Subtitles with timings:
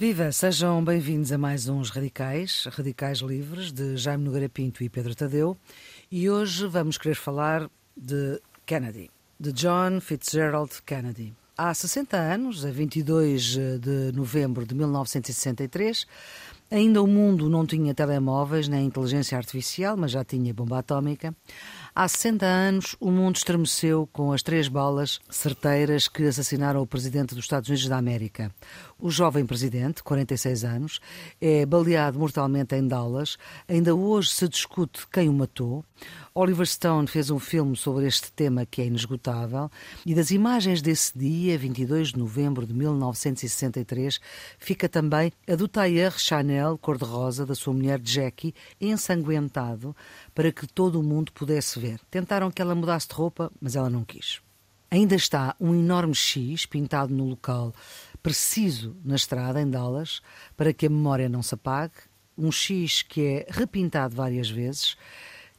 [0.00, 5.12] Viva, sejam bem-vindos a mais uns Radicais, Radicais Livres, de Jaime Nogueira Pinto e Pedro
[5.12, 5.56] Tadeu.
[6.08, 9.10] E hoje vamos querer falar de Kennedy,
[9.40, 11.34] de John Fitzgerald Kennedy.
[11.56, 16.06] Há 60 anos, a 22 de novembro de 1963,
[16.70, 21.34] ainda o mundo não tinha telemóveis nem inteligência artificial, mas já tinha bomba atómica.
[21.92, 27.34] Há 60 anos, o mundo estremeceu com as três balas certeiras que assassinaram o presidente
[27.34, 28.54] dos Estados Unidos da América.
[29.00, 31.00] O jovem presidente, 46 anos,
[31.40, 33.38] é baleado mortalmente em Dallas.
[33.68, 35.84] Ainda hoje se discute quem o matou.
[36.34, 39.70] Oliver Stone fez um filme sobre este tema que é inesgotável
[40.04, 44.20] e das imagens desse dia, 22 de novembro de 1963,
[44.58, 49.94] fica também a do tailleur Chanel cor-de-rosa da sua mulher Jackie, ensanguentado,
[50.34, 52.00] para que todo o mundo pudesse ver.
[52.10, 54.40] Tentaram que ela mudasse de roupa, mas ela não quis.
[54.90, 57.74] Ainda está um enorme X pintado no local
[58.22, 60.20] preciso na estrada, em Dallas,
[60.56, 61.94] para que a memória não se apague.
[62.36, 64.96] Um X que é repintado várias vezes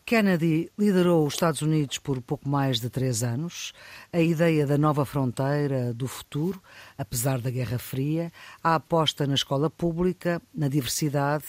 [0.10, 3.74] Kennedy liderou os Estados Unidos por pouco mais de três anos.
[4.12, 6.60] A ideia da nova fronteira, do futuro,
[6.98, 8.32] apesar da Guerra Fria,
[8.64, 11.44] a aposta na escola pública, na diversidade,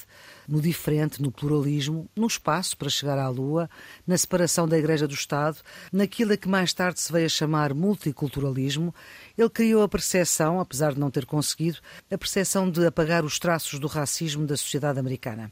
[0.47, 3.67] no diferente, no pluralismo, no espaço para chegar à Lua,
[4.07, 5.57] na separação da Igreja do Estado,
[5.91, 8.95] naquilo a que mais tarde se veio a chamar multiculturalismo,
[9.39, 11.79] ele criou a percepção, apesar de não ter conseguido,
[12.13, 15.51] a percepção de apagar os traços do racismo da sociedade americana.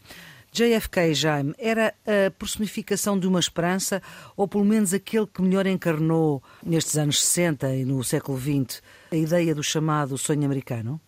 [0.58, 4.02] JFK, Jaime, era a personificação de uma esperança,
[4.36, 9.14] ou pelo menos aquele que melhor encarnou nestes anos 60 e no século XX a
[9.14, 11.00] ideia do chamado sonho americano?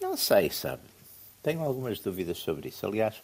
[0.00, 0.80] Não sei, sabe.
[1.42, 2.86] Tenho algumas dúvidas sobre isso.
[2.86, 3.16] Aliás,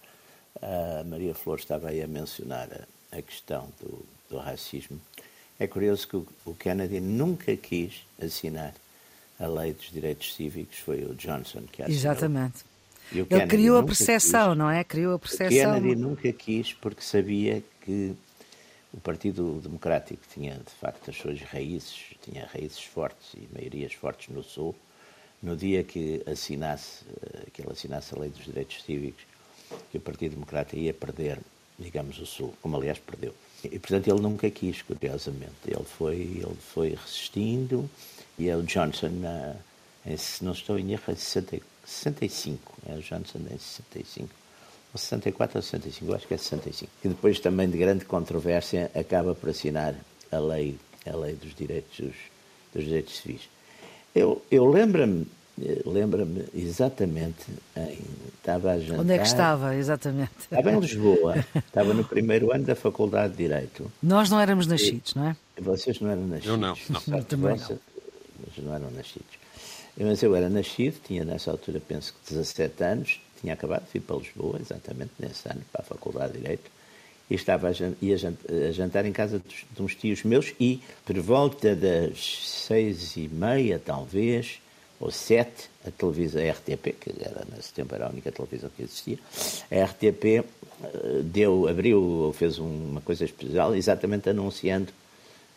[0.61, 2.69] a Maria Flor estava aí a mencionar
[3.11, 5.01] a, questão do, do, racismo.
[5.59, 8.75] É curioso que o, o Kennedy nunca quis assinar
[9.41, 11.99] a lei dos direitos cívicos, foi o Johnson que assinou.
[11.99, 12.74] Exatamente.
[13.19, 14.85] Ele criou a percepção, quis, não é?
[14.85, 15.75] Criou a percepção.
[15.75, 18.15] Kennedy nunca quis porque sabia que
[18.93, 24.35] o Partido Democrático tinha de facto as suas raízes, tinha raízes fortes e maiorias fortes
[24.35, 24.75] no Sul.
[25.43, 29.25] No dia que assinasse, eh, que ele assinasse a Lei dos Direitos Cívicos,
[29.91, 31.39] que o Partido Democrata ia perder,
[31.79, 33.35] digamos, o Sul, como aliás perdeu.
[33.63, 35.53] E portanto ele nunca quis, curiosamente.
[35.67, 37.91] Ele foi, ele foi resistindo
[38.39, 39.11] e o Johnson,
[40.17, 44.29] se não estou em erro, em 64 65, é o Johnson em 65,
[44.93, 49.35] ou 64 ou 65, acho que é 65, que depois também de grande controvérsia acaba
[49.35, 49.95] por assinar
[50.31, 52.15] a lei, a lei dos direitos
[52.73, 53.49] dos direitos civis.
[54.15, 55.27] Eu, eu lembro-me
[55.87, 57.47] lembra-me exatamente
[57.77, 57.99] em,
[58.37, 59.01] estava a jantar.
[59.01, 60.33] Onde é que estava, exatamente?
[60.41, 63.91] Estava em Lisboa, estava no primeiro ano da Faculdade de Direito.
[64.03, 65.37] Nós não éramos nascidos, não é?
[65.61, 66.49] Vocês não eram nascidos.
[66.49, 67.19] Eu não, não.
[67.19, 67.79] Eu também não.
[68.47, 69.44] Mas não eram nascidos.
[69.97, 74.01] Mas eu era nascido, tinha nessa altura, penso que 17 anos, tinha acabado de vir
[74.01, 76.71] para Lisboa, exatamente nesse ano, para a Faculdade de Direito,
[77.31, 77.73] e estava a,
[78.03, 83.29] ia a jantar em casa de uns tios meus e, por volta das seis e
[83.29, 84.59] meia, talvez,
[84.99, 88.83] ou sete, a televisão, a RTP, que era nesse tempo era a única televisão que
[88.83, 89.19] existia,
[89.71, 90.43] a RTP eh,
[91.23, 94.93] deu, abriu, fez uma coisa especial, exatamente anunciando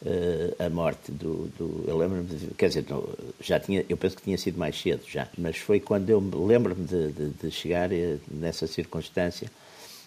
[0.02, 2.28] uh, a morte do, do eu lembro-me
[2.58, 2.86] quer dizer
[3.40, 6.86] já tinha eu penso que tinha sido mais cedo já mas foi quando eu lembro-me
[6.86, 9.50] de, de, de, chegar eh, nessa circunstância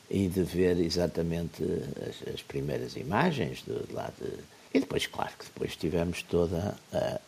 [0.09, 1.63] e de ver exatamente
[2.09, 4.29] as, as primeiras imagens de, de lá de
[4.73, 7.21] e depois claro que depois tivemos toda a,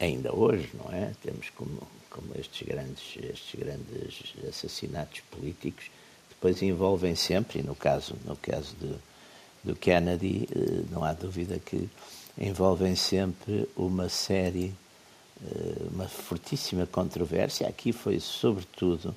[0.00, 1.12] ainda hoje não é?
[1.22, 5.90] Temos como como estes grandes estes grandes assassinatos políticos
[6.28, 8.94] depois envolvem sempre e no caso no caso de
[9.62, 11.88] do Kennedy, eh, não há dúvida que
[12.38, 14.72] envolvem sempre uma série,
[15.44, 17.66] eh, uma fortíssima controvérsia.
[17.68, 19.14] Aqui foi, sobretudo,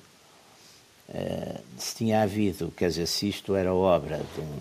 [1.08, 4.58] eh, se tinha havido, quer dizer, se isto era obra de um,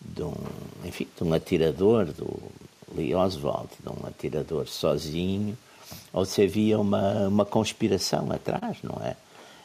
[0.00, 0.34] de um
[0.84, 2.40] enfim, de um atirador, do
[2.94, 5.56] Lee Oswald, de um atirador sozinho,
[6.12, 9.16] ou se havia uma, uma conspiração atrás, não é?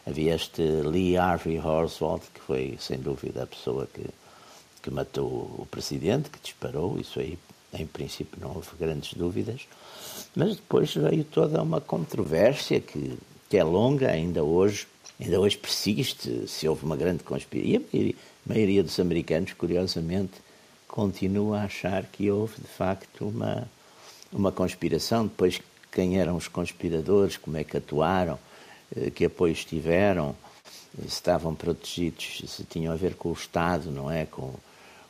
[0.05, 4.03] Havia este Lee Harvey Oswald, que foi, sem dúvida, a pessoa que
[4.81, 7.37] que matou o presidente, que disparou, isso aí
[7.73, 9.61] em princípio não houve grandes dúvidas,
[10.35, 13.17] mas depois veio toda uma controvérsia que,
[13.49, 14.87] que é longa ainda hoje,
[15.19, 17.71] ainda hoje persiste, se houve uma grande conspiração.
[17.71, 20.33] E a maioria, a maioria dos americanos, curiosamente,
[20.87, 23.69] continua a achar que houve de facto uma,
[24.31, 25.27] uma conspiração.
[25.27, 25.61] Depois,
[25.91, 28.37] quem eram os conspiradores, como é que atuaram,
[28.95, 30.35] eh, que apoios tiveram,
[30.99, 34.25] se estavam protegidos, se tinham a ver com o Estado, não é?
[34.25, 34.53] Com,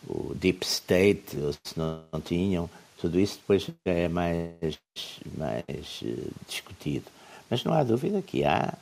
[0.08, 2.70] o deep state, ou se não, não tinham,
[3.00, 4.80] tudo isso depois é mais,
[5.38, 7.06] mais uh, discutido.
[7.50, 8.74] Mas não há dúvida que há,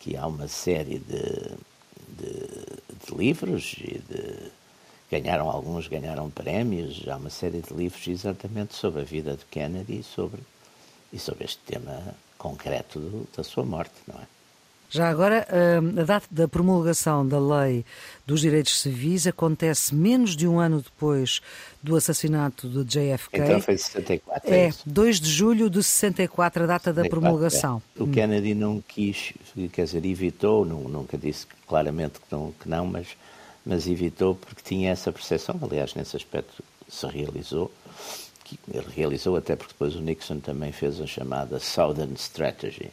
[0.00, 1.56] que há uma série de,
[2.08, 4.50] de, de livros e de
[5.10, 10.00] ganharam alguns ganharam prémios, há uma série de livros exatamente sobre a vida de Kennedy
[10.00, 10.42] e sobre,
[11.12, 14.37] e sobre este tema concreto do, da sua morte, não é?
[14.90, 15.46] Já agora,
[15.82, 17.84] hum, a data da promulgação da Lei
[18.26, 21.42] dos Direitos Civis acontece menos de um ano depois
[21.82, 23.38] do assassinato de JFK.
[23.38, 24.52] Então foi 64.
[24.52, 27.82] É, é 2 de julho de 64, a data 64, da promulgação.
[27.96, 28.02] É.
[28.02, 28.12] O hum.
[28.12, 29.34] Kennedy não quis,
[29.72, 33.08] quer dizer, evitou, nunca disse claramente que não, que não mas,
[33.66, 37.70] mas evitou porque tinha essa percepção, aliás, nesse aspecto se realizou,
[38.42, 42.90] que ele realizou até porque depois o Nixon também fez a chamada Southern Strategy,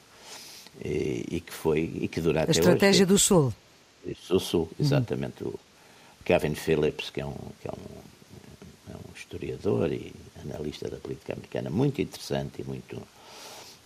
[0.83, 3.13] e, e que foi e que dura a até estratégia hoje.
[3.13, 3.53] do Sul.
[4.29, 5.43] Do Sul, exatamente.
[5.43, 5.51] Uhum.
[5.51, 10.13] O Kevin Phillips, que é um, que é um, é um historiador e
[10.43, 13.01] analista da política americana muito interessante e muito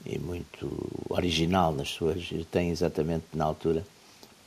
[0.05, 0.69] e muito
[1.09, 3.85] original nas suas tem exatamente na altura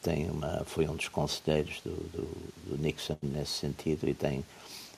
[0.02, 2.28] tem uma foi um dos conselheiros do, do,
[2.66, 4.44] do Nixon nesse sentido e tem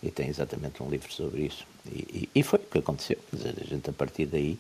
[0.02, 3.55] e tem exatamente um livro sobre isso e, e, e foi o que aconteceu dizer,
[3.61, 4.58] a gente a partir daí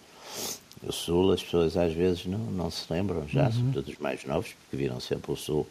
[0.86, 3.52] o Sul, as pessoas às vezes não, não se lembram já, uhum.
[3.52, 5.66] sobretudo os mais novos, porque viram sempre o Sul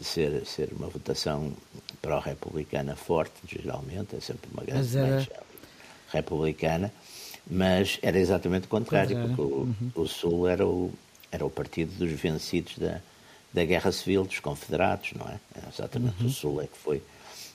[0.00, 1.52] ser, ser uma votação
[2.00, 5.26] pró-republicana forte, geralmente, é sempre uma grande era...
[6.10, 6.92] republicana,
[7.48, 9.92] mas era exatamente o contrário, porque o, uhum.
[9.94, 10.92] o, Sul era o,
[11.30, 13.00] era o partido dos vencidos da,
[13.52, 15.38] da Guerra Civil, dos confederados, não é?
[15.54, 16.28] Era exatamente uhum.
[16.28, 17.02] o Sul é que foi,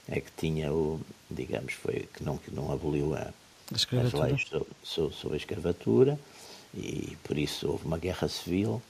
[0.07, 3.33] é que tinha o, digamos, foi que não, que não aboliu a,
[3.74, 4.46] as leis
[4.84, 6.19] sobre, sobre a escravatura,
[6.74, 8.81] e por isso houve uma guerra civil,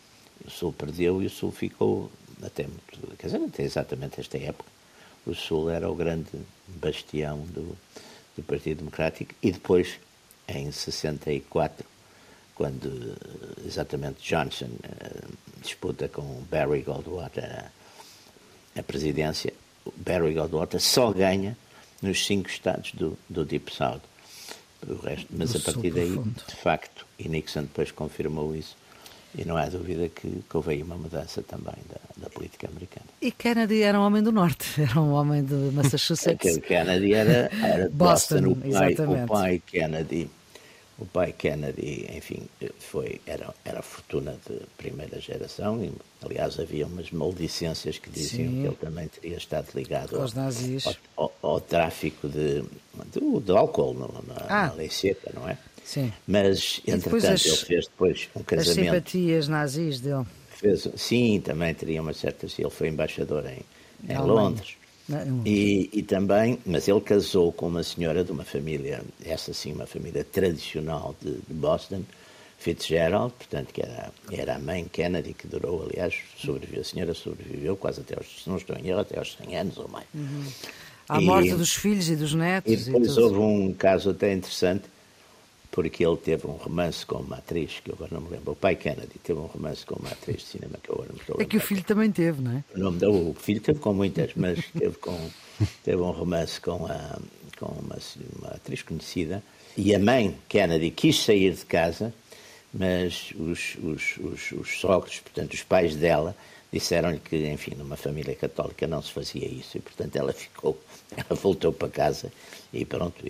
[0.46, 2.12] o Sul perdeu e o Sul ficou
[2.44, 4.70] até muito, quer dizer, até exatamente esta época,
[5.26, 6.30] o Sul era o grande
[6.68, 7.78] bastião do,
[8.36, 10.00] do Partido Democrático e depois,
[10.48, 11.86] em 64,
[12.56, 13.16] quando
[13.66, 17.44] exatamente Johnson uh, disputa com Barry Goldwater
[18.76, 19.54] a, a presidência,
[19.96, 21.58] Barry Goldwater só ganha
[22.02, 24.02] nos cinco estados do, do Deep South.
[24.88, 26.44] O resto, mas a partir daí, profundo.
[26.48, 28.76] de facto, e Nixon depois confirmou isso.
[29.38, 33.06] E não há dúvida que, que houve aí uma mudança também da, da, política americana.
[33.22, 36.58] E Kennedy era um homem do Norte, era um homem de Massachusetts.
[36.60, 40.30] Kennedy era, era Boston, Boston o, pai, o pai Kennedy
[41.00, 42.48] o pai Kennedy, enfim,
[42.80, 45.92] foi, era, era fortuna de primeira geração, e,
[46.24, 48.62] aliás, havia umas maldicências que diziam Sim.
[48.62, 50.88] que ele também teria estado ligado aos nazis.
[50.88, 52.64] Ao, ao, ao, tráfico de,
[53.20, 54.68] de, de álcool no, na, ah.
[54.68, 55.58] na lei seca, não é?
[55.84, 56.12] Sim.
[56.28, 58.80] Mas, entretanto, as, ele fez depois um casamento.
[58.80, 60.26] As simpatias nazis dele.
[60.50, 62.46] Fez, sim, também teria uma certa.
[62.46, 63.62] Ele foi embaixador em,
[64.12, 64.76] em Londres.
[65.46, 69.86] E, e, também, mas ele casou com uma senhora de uma família, essa sim, uma
[69.86, 72.04] família tradicional de, de Boston,
[72.60, 77.78] Fitzgerald, portanto, que era, era a mãe Kennedy, que durou, aliás, sobreviveu, a senhora sobreviveu
[77.78, 80.08] quase até aos, se não estou em erro, até aos 100 anos ou mais.
[80.14, 80.44] Uhum.
[81.08, 82.72] À e, morte dos filhos e dos netos.
[82.72, 84.84] E depois e houve um caso até interessante,
[85.72, 88.56] porque ele teve um romance com uma atriz, que eu agora não me lembro, o
[88.56, 91.36] pai Kennedy teve um romance com uma atriz de cinema que eu agora não estou
[91.40, 92.64] É que o filho também teve, não é?
[92.76, 95.30] O, nome da, o filho teve com muitas, mas teve, com,
[95.84, 97.20] teve um romance com, a,
[97.60, 97.98] com uma,
[98.40, 99.44] uma atriz conhecida.
[99.78, 102.12] E a mãe, Kennedy, quis sair de casa,
[102.74, 106.36] mas os, os, os, os sogros, portanto, os pais dela,
[106.72, 110.78] disseram-lhe que, enfim, numa família católica não se fazia isso e, portanto, ela ficou,
[111.16, 112.32] ela voltou para casa
[112.74, 113.30] e pronto, e,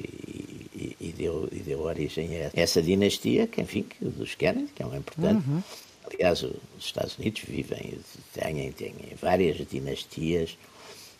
[0.73, 4.81] e, e deu, e deu origem a essa dinastia, que, enfim, que, dos Kennedy, que
[4.81, 5.47] é um importante.
[5.47, 5.63] Uhum.
[6.11, 7.99] Aliás, os Estados Unidos vivem,
[8.33, 10.57] têm, têm várias dinastias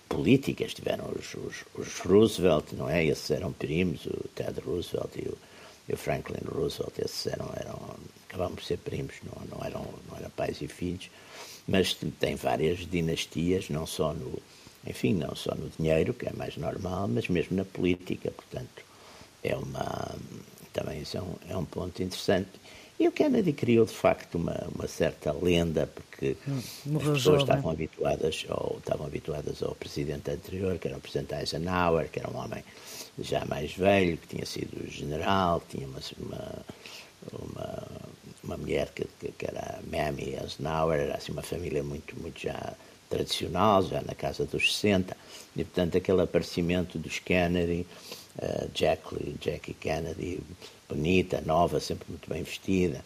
[0.07, 3.05] políticas, tiveram os, os, os, Roosevelt, não é?
[3.05, 5.38] Esses eram primos, o Ted Roosevelt e o,
[5.89, 7.97] e o Franklin Roosevelt, esses eram, eram
[8.29, 11.09] acabavam por ser primos, não, não, eram, não eram pais e filhos
[11.67, 14.39] mas tem várias dinastias, não só no,
[14.86, 18.83] enfim, não só no dinheiro, que é mais normal, mas mesmo na política, portanto,
[19.43, 20.15] é uma,
[20.74, 22.50] também é um, é um ponto interessante.
[23.00, 27.41] E o Kennedy criou, de facto, uma, uma certa lenda, porque hum, as pessoas jovem.
[27.41, 32.29] estavam habituadas, ou, estavam habituadas ao presidente anterior, que era o presidente Eisenhower, que era
[32.29, 32.63] um homem
[33.19, 36.65] já mais velho, que tinha sido general, tinha uma, uma,
[37.33, 37.88] uma
[38.48, 42.74] uma mulher que, que, que era Mamie Eisenhower, era assim uma família muito, muito já
[43.10, 45.16] tradicional, já na casa dos 60,
[45.56, 47.86] e portanto aquele aparecimento dos Kennedy,
[48.38, 50.39] uh, Jackie, Jackie Kennedy,
[50.89, 53.04] bonita, nova, sempre muito bem vestida,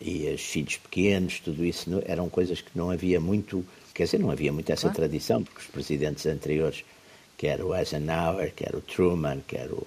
[0.00, 4.18] e os filhos pequenos, tudo isso não, eram coisas que não havia muito, quer dizer,
[4.18, 6.84] não havia muito essa tradição, porque os presidentes anteriores,
[7.36, 9.86] que era o Eisenhower, que era o Truman, que era o,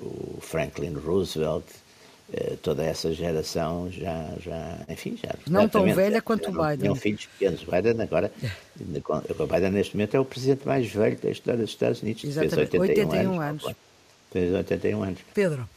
[0.00, 1.87] o Franklin Roosevelt, eh,
[2.62, 5.34] toda essa geração já, já enfim, já...
[5.48, 6.78] Não tão velha quanto o Biden.
[6.78, 7.62] Tinham filhos pequenos.
[7.62, 8.30] O Biden agora,
[8.78, 12.24] o Biden neste momento é o presidente mais velho da história dos Estados Unidos.
[12.24, 13.64] Exatamente, fez 81, 81 anos.
[13.64, 13.76] anos.
[14.30, 15.18] Fez 81 anos.
[15.32, 15.68] Pedro,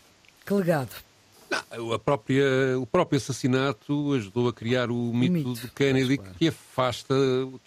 [0.45, 0.91] que legado?
[1.51, 2.45] Não, a própria,
[2.79, 6.33] o próprio assassinato ajudou a criar o mito, mito de Kennedy claro.
[6.37, 7.13] que, afasta,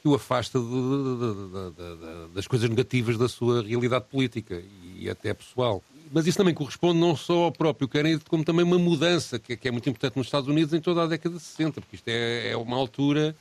[0.00, 4.62] que o afasta de, de, de, das coisas negativas da sua realidade política
[4.97, 5.83] e até pessoal.
[6.12, 9.68] Mas isso também corresponde não só ao próprio Kennedy, como também uma mudança que, que
[9.68, 12.50] é muito importante nos Estados Unidos em toda a década de 60, porque isto é,
[12.50, 13.34] é uma altura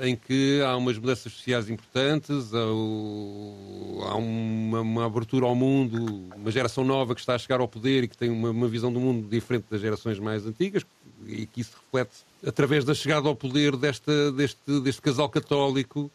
[0.00, 6.84] em que há umas mudanças sociais importantes, há uma, uma, abertura ao mundo, uma geração
[6.84, 9.28] nova que está a chegar ao poder e que tem uma, uma, visão do mundo
[9.28, 10.86] diferente das gerações mais antigas,
[11.26, 12.12] e que isso reflete
[12.46, 16.08] através da chegada ao poder desta, deste, deste casal católico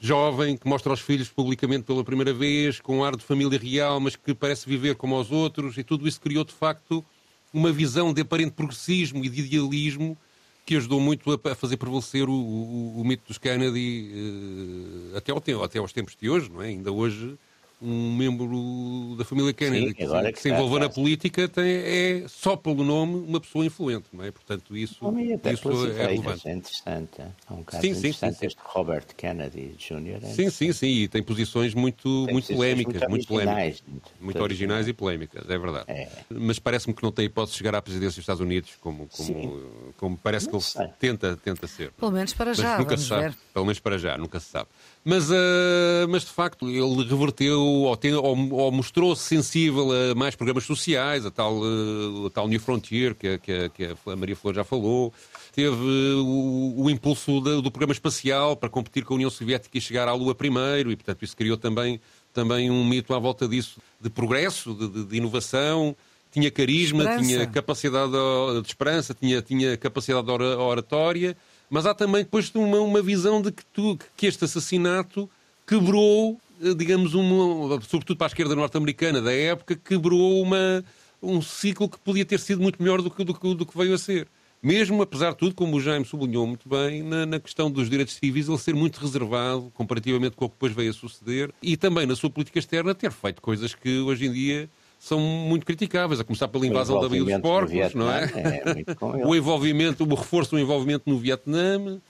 [0.00, 3.98] jovem que mostra aos filhos publicamente pela primeira vez, com um ar de família real,
[3.98, 7.04] mas que parece viver como os outros, e tudo isso criou de facto
[7.52, 10.16] uma visão de aparente progressismo e de idealismo
[10.64, 15.64] que ajudou muito a, fazer prevalecer o, o, o mito dos Kennedy uh, até, ao,
[15.64, 16.66] até aos tempos de hoje, não é?
[16.66, 17.38] Ainda hoje
[17.80, 22.24] um membro da família Kennedy Sim, que, que, que se envolveu na política tem, é,
[22.26, 24.32] só pelo nome, uma pessoa influente, não é?
[24.32, 26.48] Portanto, isso, isso é relevante.
[26.48, 27.20] É interessante.
[27.20, 30.24] É um caso sim, interessante sim, sim, este Robert Kennedy Jr.
[30.24, 33.82] É sim, sim, sim, e tem posições muito, tem muito polémicas, muito, muito polémicas.
[33.86, 35.84] Muito, muito originais e polémicas, é verdade.
[35.88, 36.08] É.
[36.30, 39.62] Mas parece-me que não tem hipótese de chegar à presidência dos Estados Unidos, como, como,
[39.96, 41.92] como parece não que ele tenta, tenta ser.
[41.92, 43.22] Pelo menos para já, nunca se sabe.
[43.22, 43.36] Ver.
[43.54, 44.68] Pelo menos para já, nunca se sabe.
[45.04, 50.64] Mas, uh, mas de facto, ele reverteu ou, ou, ou mostrou-se sensível a mais programas
[50.64, 54.64] sociais, a tal, uh, a tal New Frontier, que, que, que, a Maria Flor já
[54.64, 55.12] falou.
[55.54, 59.80] Teve o, o impulso do, do programa espacial para competir com a União Soviética e
[59.80, 62.00] chegar à Lua primeiro, e portanto isso criou também,
[62.32, 65.96] também um mito à volta disso de progresso, de, de, de inovação
[66.30, 67.24] tinha carisma, esperança.
[67.24, 71.34] tinha capacidade de, de, esperança, tinha, tinha capacidade oratória
[71.70, 75.28] mas há também depois uma, uma visão de que, tu, que este assassinato
[75.66, 80.84] quebrou, eh, digamos, uma, sobretudo para a esquerda norte-americana da época, quebrou uma,
[81.22, 83.98] um ciclo que podia ter sido muito melhor do que, do, do que veio a
[83.98, 84.28] ser.
[84.62, 88.14] Mesmo, apesar de tudo, como o Jaime sublinhou muito bem, na, na, questão dos direitos
[88.14, 92.06] civis, ele ser muito reservado comparativamente com o que depois veio a suceder e também
[92.06, 96.24] na sua política externa ter feito coisas que hoje em dia são muito criticáveis, a
[96.24, 98.24] começar pela invasão da Baía dos Porcos, não é?
[98.24, 102.00] é o envolvimento, o reforço do envolvimento no Vietnã,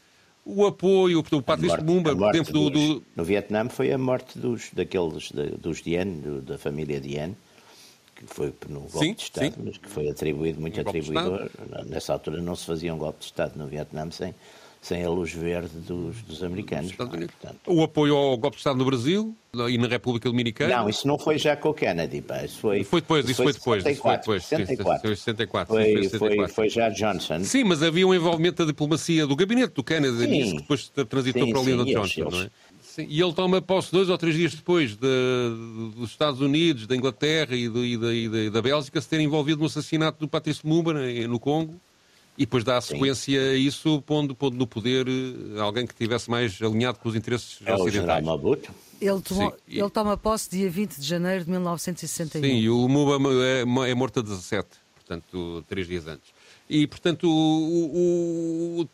[0.49, 4.71] o apoio, o Patrício Bumba, por exemplo, do, do, No Vietnã foi a morte dos,
[4.73, 7.37] daqueles, dos Dien, do, da família Dien,
[8.17, 9.63] que foi no golpe sim, de Estado, sim.
[9.63, 11.51] mas que foi atribuído, muito um atribuído.
[11.87, 14.35] Nessa altura não se fazia um golpe de Estado no Vietnã sem
[14.81, 16.93] sem a luz verde dos, dos americanos.
[16.93, 17.27] Dos é?
[17.27, 19.35] Portanto, o apoio ao golpe de Estado no Brasil
[19.69, 20.77] e na República Dominicana?
[20.77, 22.23] Não, isso não foi já com o Kennedy.
[22.23, 22.45] Pá.
[22.45, 23.83] Isso foi, foi depois, isso, foi, depois.
[23.83, 25.09] 64, 64.
[25.17, 25.75] 64.
[25.75, 26.39] Foi, 64.
[26.39, 27.43] Foi, foi já Johnson.
[27.45, 31.45] Sim, mas havia um envolvimento da diplomacia do gabinete do Kennedy nisso, que depois transitou
[31.45, 32.51] sim, para o Lyndon Johnson, eles, não é?
[32.81, 36.97] Sim, e ele toma posse dois ou três dias depois de, dos Estados Unidos, da
[36.97, 40.19] Inglaterra e, de, e, da, e, da, e da Bélgica se terem envolvido no assassinato
[40.19, 41.81] do Patrício Mumba no Congo
[42.39, 43.49] e depois dá a sequência Sim.
[43.49, 47.59] a isso, pondo, pondo no poder eh, alguém que estivesse mais alinhado com os interesses
[47.67, 48.25] é ocidentais.
[49.01, 52.41] Ele, tomou, ele toma posse dia 20 de janeiro de 1961.
[52.41, 56.31] Sim, e o Muba é, é morto a 17, portanto, três dias antes.
[56.71, 58.89] E, portanto, o, o,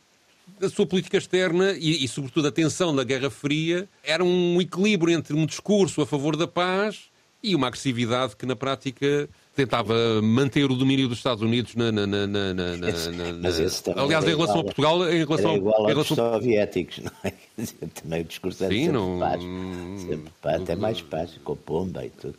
[0.65, 5.15] a sua política externa e, e, sobretudo, a tensão da Guerra Fria era um equilíbrio
[5.15, 7.11] entre um discurso a favor da paz
[7.43, 11.93] e uma agressividade que, na prática, tentava manter o domínio dos Estados Unidos na.
[11.93, 12.87] na, na, na, na
[13.97, 15.09] aliás, em relação a Portugal.
[15.09, 16.17] Em relação, era igual aos relação...
[16.17, 17.33] soviéticos, não é?
[18.03, 19.19] Também o discurso era Sim, sempre não...
[19.19, 19.43] paz.
[20.01, 22.35] Sempre paz, até mais paz, com pomba e tudo.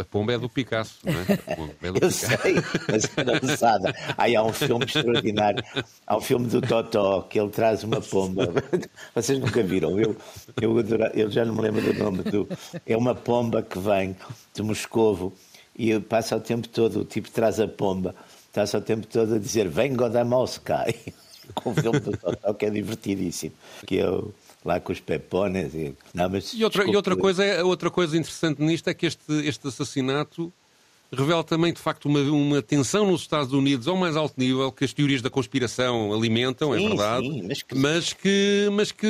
[0.00, 1.38] A, pomba é do Picasso, não é?
[1.46, 2.26] é do Eu Picasso.
[2.26, 2.54] sei,
[2.90, 3.94] mas é engraçada.
[4.16, 5.64] Aí há um filme extraordinário.
[6.06, 8.52] Há um filme do Totó que ele traz uma pomba.
[9.14, 9.98] Vocês nunca viram?
[9.98, 10.16] Eu,
[10.60, 10.80] eu,
[11.14, 12.22] eu já não me lembro do nome.
[12.24, 12.48] Do,
[12.84, 14.16] é uma pomba que vem
[14.54, 15.32] de Moscovo
[15.78, 18.14] e passa o tempo todo, o tipo traz a pomba,
[18.52, 20.84] passa o tempo todo a dizer vengo da Mosca,
[21.54, 23.54] com o filme do Totó que é divertidíssimo,
[23.86, 25.94] que eu lá com os pepones e...
[26.12, 29.68] Não, mas, e, outra, e outra, coisa, outra coisa interessante nisto é que este, este
[29.68, 30.52] assassinato
[31.10, 34.84] revela também, de facto, uma, uma tensão nos Estados Unidos ao mais alto nível que
[34.84, 37.74] as teorias da conspiração alimentam, é sim, é verdade, sim, mas, que...
[37.74, 38.68] mas, que...
[38.72, 39.08] Mas, que,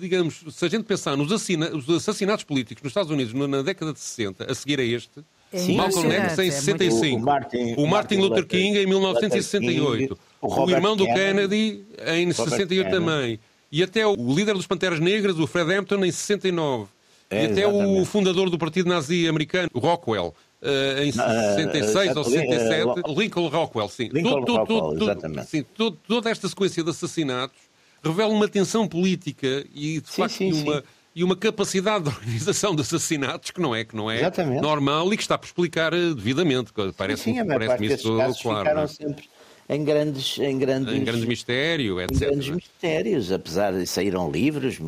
[0.00, 4.50] digamos, se a gente pensar nos assassinatos políticos nos Estados Unidos na década de 60,
[4.50, 7.04] a seguir a este, Sim, Malcolm X em 65.
[7.04, 10.18] É o, Martin, o Martin Luther King em 1968.
[10.40, 13.38] o, o, irmão do Kennedy em 68 também.
[13.70, 16.86] E até o líder dos Panteras Negras, o Fred Hampton, em 69.
[17.28, 18.00] É, e até exatamente.
[18.00, 23.20] o fundador do Partido Nazi americano, o Rockwell, Uh, em 66 uh, ou 67, uh,
[23.20, 24.08] Lincoln Rockwell, sim.
[24.10, 25.50] Lincoln todo, Rockwell, todo, exatamente.
[25.50, 27.58] Sim, todo, toda esta sequência de assassinatos
[28.02, 30.82] revela uma tensão política e, de sim, facto, sim, uma, sim.
[31.16, 34.20] E uma capacidade de organização de assassinatos que não é, que não é
[34.60, 36.70] normal e que está por explicar eh, devidamente.
[36.94, 38.86] Parece-me parece isso claro.
[38.86, 39.24] Sempre
[39.66, 42.12] em grandes, em grandes, em grandes mistérios, etc.
[42.12, 44.78] Em grandes mistérios, apesar de saíram livros,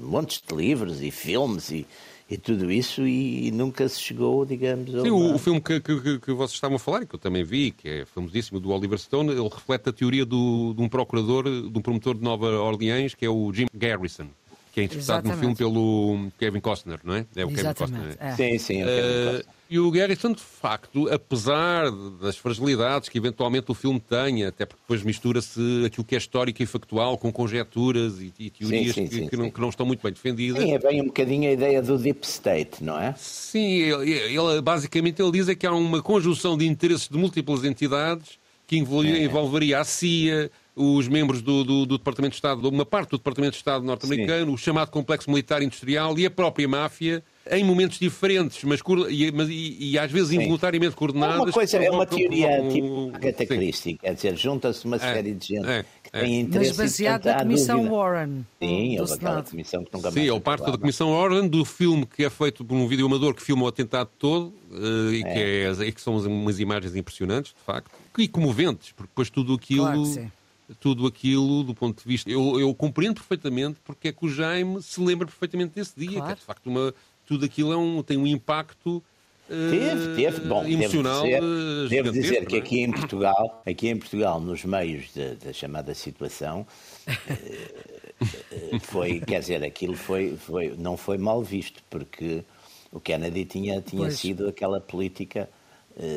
[0.00, 1.86] montes de livros e filmes e,
[2.30, 4.92] e tudo isso, e, nunca se chegou, digamos.
[4.92, 5.32] Sim, uma...
[5.32, 7.72] o, o, filme que, que, que, vocês estavam a falar, e que eu também vi,
[7.72, 11.76] que é famosíssimo, do Oliver Stone, ele reflete a teoria do, de um procurador, de
[11.76, 14.28] um promotor de Nova Orleans, que é o Jim Garrison
[14.72, 15.48] que é interpretado Exatamente.
[15.48, 17.26] no filme pelo Kevin Costner, não é?
[17.36, 17.54] É o Exatamente.
[17.54, 18.16] Kevin Costner.
[18.18, 18.36] É.
[18.36, 19.40] Sim, sim, é o Kevin Costner.
[19.40, 24.66] Uh, e o Garrison, de facto, apesar das fragilidades que eventualmente o filme tenha, até
[24.66, 29.06] porque depois mistura-se aquilo que é histórico e factual com conjecturas e, e teorias sim,
[29.06, 30.62] sim, que, sim, que, não, que, não, estão muito bem defendidas.
[30.62, 33.14] Sim, é bem um bocadinho a ideia do Deep State, não é?
[33.16, 37.64] Sim, ele, ele basicamente ele diz é que há uma conjunção de interesses de múltiplas
[37.64, 39.24] entidades que envolveria, é.
[39.24, 43.52] envolveria a CIA, os membros do, do, do, Departamento de Estado, uma parte do Departamento
[43.52, 48.62] de Estado norte-americano, o chamado complexo militar industrial e a própria máfia em momentos diferentes,
[48.64, 50.36] mas, e, mas e, e, às vezes Sim.
[50.36, 51.38] involuntariamente coordenadas.
[51.38, 55.34] É uma, coisa, é uma teoria tipo Agatha Christie, quer dizer, junta-se uma é, série
[55.34, 56.40] de gente é, que tem é.
[56.40, 56.70] interesse.
[56.70, 57.96] Mas baseado na Comissão dúvida.
[57.96, 58.46] Warren.
[58.60, 60.14] Sim, houve aquela comissão que nunca mais.
[60.14, 63.34] Sim, ele parte da Comissão Warren, do filme que é feito por um vídeo amador
[63.34, 65.72] que filma o atentado todo uh, e, que é.
[65.88, 69.84] e que são umas imagens impressionantes, de facto, e comoventes, porque depois tudo aquilo.
[69.84, 70.32] Claro
[70.80, 72.30] tudo aquilo do ponto de vista.
[72.30, 76.26] Eu, eu compreendo perfeitamente porque é que o Jaime se lembra perfeitamente desse dia, claro.
[76.26, 76.94] que é de facto uma,
[77.26, 79.02] tudo aquilo é um, tem um impacto
[79.48, 81.24] Teve, teve, bom, emocional.
[81.24, 82.58] Devo dizer, devo dizer que é?
[82.58, 86.66] aqui em Portugal, aqui em Portugal, nos meios da chamada situação,
[87.06, 92.42] eh, foi, quer dizer, aquilo foi, foi, não foi mal visto, porque
[92.90, 95.48] o Kennedy tinha, tinha sido aquela política, eh,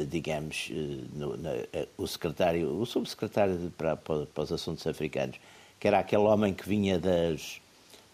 [0.09, 1.51] digamos, eh, no, na,
[1.97, 5.38] o secretário, o subsecretário para, para, para os assuntos africanos,
[5.79, 7.61] que era aquele homem que vinha das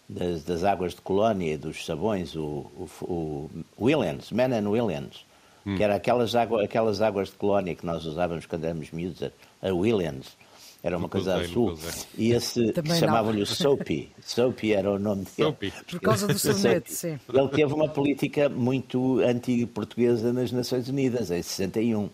[0.08, 5.24] das, das, águas de colónia, dos sabões, o, o, o Williams, Man Williams,
[5.64, 5.76] hum.
[5.76, 9.30] que era aquelas, água, aquelas águas de colónia que nós usávamos quando éramos miúdos,
[9.62, 10.36] a Williams.
[10.82, 11.78] Era uma coisa azul.
[12.18, 14.10] E esse chamavam-lhe o Soapy.
[14.20, 15.30] Soapy era o nome dele.
[15.36, 15.72] Soapy.
[15.88, 17.20] Por causa do sabonete, sim.
[17.32, 22.10] Ele teve uma política muito anti-portuguesa nas Nações Unidas, em 61.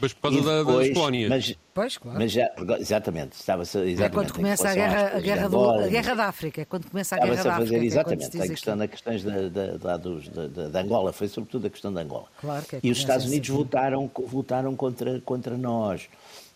[0.00, 1.28] Mas por causa depois, das colónias.
[1.28, 2.18] Mas, pois, claro.
[2.18, 4.02] Mas já, exatamente, estava exatamente.
[4.02, 7.16] É quando começa a guerra, a guerra, do, a guerra da África, é quando começa
[7.16, 7.76] a guerra da África.
[7.76, 11.70] É exatamente, é a questão questões da, da, da, da, da, Angola, foi sobretudo a
[11.70, 12.26] questão da Angola.
[12.40, 16.08] Claro que é e os Estados Unidos votaram, votaram contra, contra nós.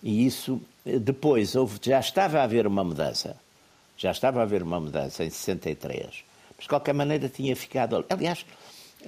[0.03, 0.61] E isso,
[0.99, 3.37] depois, houve, já estava a haver uma mudança.
[3.97, 6.25] Já estava a haver uma mudança em 63.
[6.57, 8.05] Mas, de qualquer maneira, tinha ficado.
[8.09, 8.45] Aliás,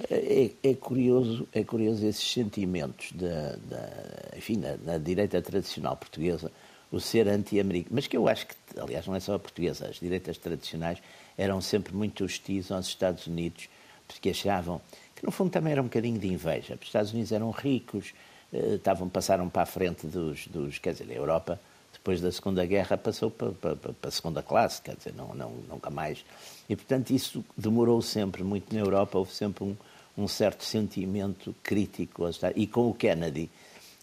[0.09, 6.51] é, é, curioso, é curioso esses sentimentos da, da enfim, na, na, direita tradicional portuguesa,
[6.91, 9.99] o ser anti-americano, mas que eu acho que, aliás, não é só a portuguesa, as
[9.99, 10.99] direitas tradicionais
[11.37, 13.69] eram sempre muito hostis aos Estados Unidos,
[14.07, 14.81] porque achavam
[15.15, 16.75] que, no fundo, também era um bocadinho de inveja.
[16.79, 18.13] Os Estados Unidos eram ricos,
[18.51, 21.59] eh, estavam, passaram para a frente dos, dos, quer dizer, a Europa,
[22.03, 25.51] depois da Segunda Guerra, passou para, para, para a segunda classe, quer dizer, não, não,
[25.69, 26.23] nunca mais
[26.67, 29.75] e, portanto, isso demorou sempre muito na Europa, houve sempre um,
[30.17, 32.23] um certo sentimento crítico.
[32.55, 33.49] E com o Kennedy,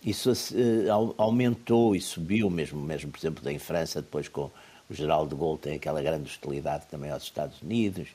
[0.05, 4.51] isso uh, aumentou e subiu, mesmo, mesmo, por exemplo, em França, depois com
[4.89, 8.09] o Geral de Gaulle, tem aquela grande hostilidade também aos Estados Unidos.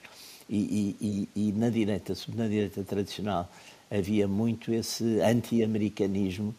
[0.47, 0.57] E,
[1.01, 3.49] e, e, e na, direita, na direita tradicional
[3.89, 6.53] havia muito esse anti-americanismo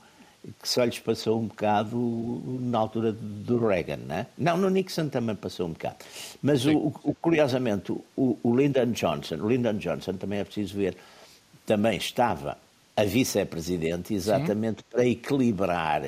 [0.62, 4.26] que só lhes passou um bocado na altura do Reagan, né?
[4.38, 5.96] não No Nixon também passou um bocado.
[6.42, 10.96] Mas, o, o, curiosamente, o, o Lyndon Johnson, o Lyndon Johnson também é preciso ver,
[11.64, 12.56] também estava
[12.96, 14.86] a vice-presidente exatamente Sim.
[14.90, 16.02] para equilibrar,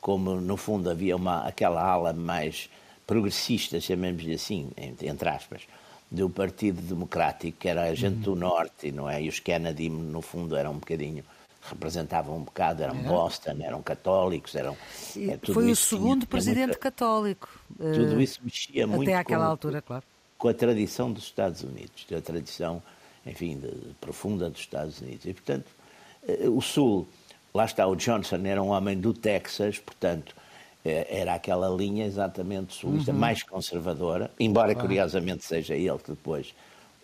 [0.00, 2.68] como no fundo havia uma, aquela ala mais
[3.06, 5.62] progressista, chamemos-lhe assim, entre aspas,
[6.10, 8.20] do Partido Democrático, que era a gente uhum.
[8.20, 9.22] do Norte, não é?
[9.22, 11.24] E os Kennedy, no fundo, eram um bocadinho
[11.62, 13.02] representavam um bocado, eram é.
[13.02, 14.76] Boston, eram católicos, eram.
[15.16, 17.48] É, foi o segundo presidente muita, católico.
[17.76, 19.08] Tudo eh, isso mexia até muito.
[19.08, 20.04] Até àquela com, altura, claro.
[20.38, 22.82] Com a tradição dos Estados Unidos, a tradição,
[23.26, 23.68] enfim, de,
[24.00, 25.26] profunda dos Estados Unidos.
[25.26, 25.66] E, portanto,
[26.26, 27.06] eh, o Sul,
[27.52, 30.34] lá está, o Johnson era um homem do Texas, portanto,
[30.84, 33.18] eh, era aquela linha exatamente sulista, uhum.
[33.18, 36.54] mais conservadora, embora curiosamente seja ele que depois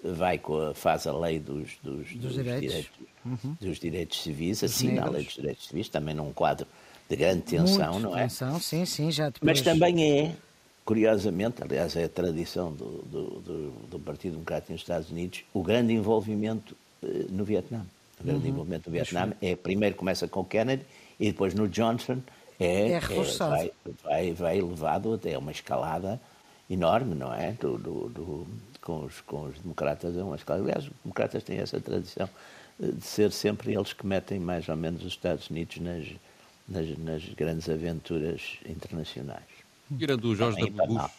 [0.02, 3.56] vai com a, faz a lei dos, dos, dos, dos direitos, direitos uhum.
[3.60, 6.66] dos direitos civis, assina a lei dos direitos civis, também num quadro
[7.08, 8.22] de grande tensão, Muito não é?
[8.22, 9.42] Tensão, sim, sim, já depois...
[9.42, 10.36] Mas também é,
[10.84, 15.62] curiosamente, aliás, é a tradição do, do, do, do Partido Democrático nos Estados Unidos, o
[15.62, 17.84] grande envolvimento eh, no Vietnã.
[18.20, 18.50] o grande uhum.
[18.50, 20.84] envolvimento do Vietnã, é, primeiro começa com o Kennedy
[21.18, 22.20] e depois no Johnson
[22.58, 26.20] é, é, é vai, vai, vai elevado até uma escalada
[26.70, 27.52] enorme, não é?
[27.52, 28.46] Do, do, do,
[28.80, 30.64] com, os, com os democratas é uma escalada.
[30.64, 32.28] Aliás, os democratas têm essa tradição
[32.78, 36.06] de ser sempre eles que metem mais ou menos os Estados Unidos nas,
[36.68, 39.44] nas, nas grandes aventuras internacionais.
[39.98, 40.86] Tirando o Jorge W.
[40.86, 41.10] Bush.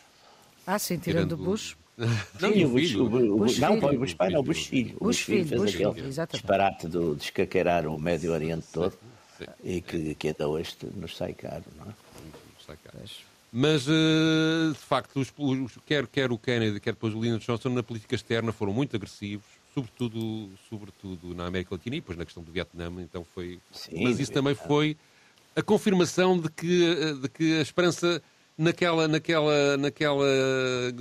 [0.66, 1.78] Ah, sim, tirando o Bush.
[1.98, 4.68] Não, sim, o Bush, o, o, Bush não, foi o Bush pai, não, o Bush
[4.68, 4.96] filho.
[5.00, 8.92] O Bush filho fez Bush aquele filho, disparate do, de escaqueirar o Médio Oriente todo
[8.92, 9.52] sim, sim.
[9.64, 11.94] e que, que até hoje nos sai caro, não é?
[13.52, 17.70] Mas, eh, de facto, os, os, quer, quer o Kennedy, quer depois o Lyndon Johnson,
[17.70, 22.42] na política externa foram muito agressivos, sobretudo, sobretudo na América Latina e depois na questão
[22.42, 23.60] do Vietnã, então foi...
[23.72, 24.98] Sim, Mas isso também foi
[25.56, 28.22] a confirmação de que, de que a esperança
[28.58, 30.26] naquela, naquela, naquela,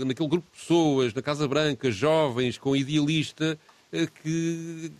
[0.04, 3.58] naquele grupo de pessoas, na Casa Branca, jovens, com idealista,
[3.92, 4.92] eh, que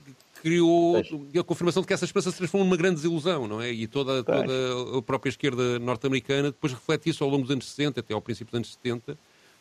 [0.43, 3.73] criou a confirmação de que essa esperança se transformou numa grande desilusão, não é?
[3.73, 8.01] E toda, toda a própria esquerda norte-americana depois reflete isso ao longo dos anos 60,
[8.01, 9.19] até ao princípio dos anos 70.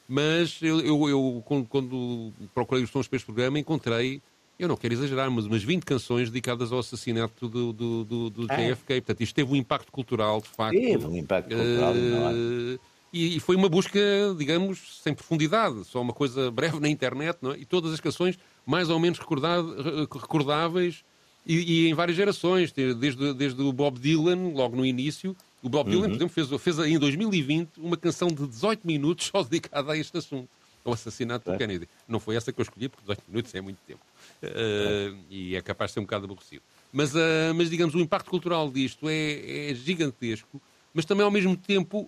[0.08, 4.22] Mas eu, eu, eu quando, quando, procurei os tons para este programa, encontrei,
[4.60, 8.54] eu não quero exagerar, mas umas 20 canções dedicadas ao assassinato do, do, do, do
[8.54, 8.72] é.
[8.72, 9.02] JFK.
[9.02, 10.80] Portanto, isto teve um impacto cultural, de facto.
[10.80, 12.80] Teve um impacto cultural uh,
[13.12, 14.00] e, e, foi uma busca,
[14.38, 17.58] digamos, sem profundidade, só uma coisa breve na internet, não é?
[17.58, 21.04] E todas as canções mais ou menos recordáveis
[21.46, 25.36] e, e, em várias gerações, desde, desde o Bob Dylan, logo no início.
[25.65, 26.10] O Bob Dylan, uhum.
[26.10, 30.15] por exemplo, fez, fez em 2020 uma canção de 18 minutos só dedicada a este
[30.15, 30.47] assunto,
[30.86, 31.54] ao assassinato é.
[31.54, 31.89] do Kennedy.
[32.08, 33.99] Não foi essa que eu escolhi, porque 18 minutos é muito tempo.
[34.43, 36.62] Uh, e é capaz de ser um bocado aborrecido.
[36.93, 37.19] Mas, uh,
[37.56, 40.62] mas digamos, o impacto cultural disto é, é, gigantesco,
[40.93, 42.08] mas também ao mesmo tempo,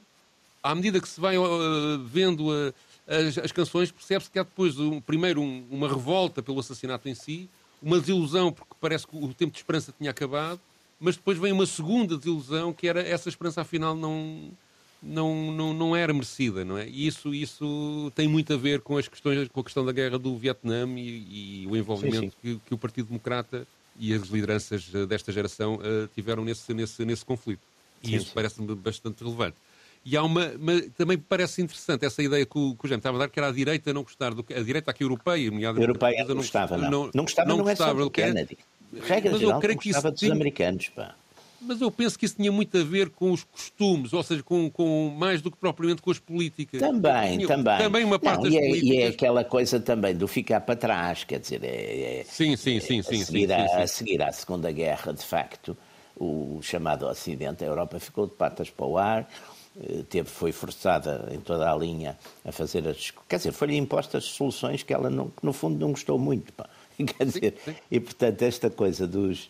[0.61, 2.51] à medida que se vai uh, vendo
[3.07, 7.15] as, as canções, percebe-se que há depois, um, primeiro, um, uma revolta pelo assassinato em
[7.15, 7.49] si,
[7.81, 10.61] uma desilusão porque parece que o tempo de esperança tinha acabado,
[10.99, 14.51] mas depois vem uma segunda desilusão que era essa esperança afinal não
[15.01, 16.87] não, não, não era merecida, não é?
[16.87, 20.17] E isso, isso tem muito a ver com as questões, com a questão da guerra
[20.17, 22.35] do Vietnã e, e o envolvimento sim, sim.
[22.41, 23.67] Que, que, o Partido Democrata
[23.99, 27.61] e as lideranças desta geração uh, tiveram nesse, nesse, nesse conflito.
[28.03, 29.57] E sim, isso parece-me bastante relevante.
[30.05, 30.53] E há uma,
[30.95, 33.49] também parece interessante essa ideia que o, que o Jaime estava a dar, que era
[33.49, 35.87] a direita não gostar do a direita aqui europeia, nomeadamente.
[35.87, 36.89] Europeia não, gostava, não.
[36.89, 38.57] Não, não gostava, não, não gostava, é só do Kennedy.
[38.93, 40.33] Regra mas geral, eu creio que isso dos tinha...
[40.33, 41.15] americanos, pá.
[41.59, 44.69] Mas eu penso que isso tinha muito a ver com os costumes, ou seja, com,
[44.69, 46.79] com mais do que propriamente com as políticas.
[46.79, 47.77] Também, tinha, também.
[47.79, 48.69] Também uma parte não, e é.
[48.69, 52.79] E é aquela coisa também do ficar para trás, quer dizer, é, é, sim, sim,
[52.79, 53.81] sim, sim, a, seguir sim, a, sim, sim.
[53.81, 55.75] a seguir à Segunda Guerra, de facto,
[56.15, 59.27] o chamado Ocidente, a Europa ficou de patas para o ar,
[59.81, 63.11] eh, teve, foi forçada em toda a linha a fazer as.
[63.27, 66.53] Quer dizer, foi-lhe impostas soluções que ela, não, no fundo, não gostou muito.
[66.53, 66.69] Pá.
[67.05, 67.77] Quer dizer, sim, sim.
[67.91, 69.49] e portanto, esta coisa dos.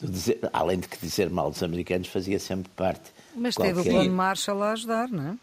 [0.00, 3.10] Do dizer, além de que dizer mal dos americanos fazia sempre parte.
[3.34, 3.74] Mas qualquer...
[3.74, 5.36] teve o plano Marshall a ajudar, não é?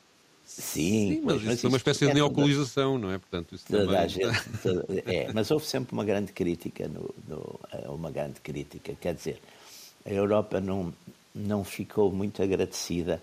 [0.46, 3.18] Sim, Sim mas, mas isso é uma espécie de neocolonização, não é?
[3.18, 4.10] Portanto, isso toda também...
[4.10, 8.96] gente, toda, é, mas houve sempre uma grande crítica, no, no, é, uma grande crítica.
[9.02, 9.42] Quer dizer,
[10.06, 10.94] a Europa não,
[11.34, 13.22] não ficou muito agradecida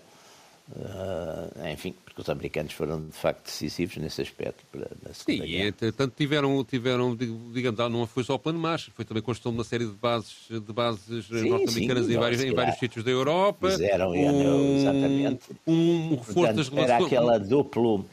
[0.71, 4.63] Uh, enfim, porque os americanos foram de facto decisivos nesse aspecto.
[4.71, 5.75] Para, na Sim, Guerra.
[5.81, 9.51] e tanto tiveram, tiveram, digamos, não foi só o plano Marshall, foi também a construção
[9.51, 13.71] de uma série de bases, de bases norte-americanas em, vários, em vários sítios da Europa.
[13.71, 15.43] Fizeram, um, exatamente.
[15.67, 16.89] Um reforço das relações.
[16.89, 18.05] Era aquela duplo,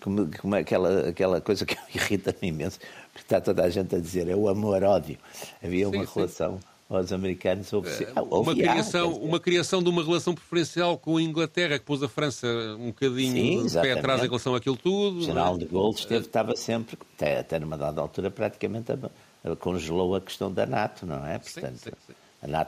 [0.00, 2.78] como, como aquela, aquela coisa que irrita-me imenso,
[3.12, 5.16] porque está toda a gente a dizer, é o amor-ódio.
[5.62, 6.12] Havia sim, uma sim.
[6.14, 11.22] relação aos americanos houve, é, uma, criação, uma criação de uma relação preferencial com a
[11.22, 12.46] Inglaterra que pôs a França
[12.78, 15.18] um bocadinho Sim, de pé atrás em relação àquilo tudo.
[15.18, 20.14] O general de Gaulle esteve, estava sempre, até, até numa dada altura, praticamente a, congelou
[20.14, 21.38] a questão da NATO, não é?
[21.38, 22.14] Portanto, sim, sim, sim.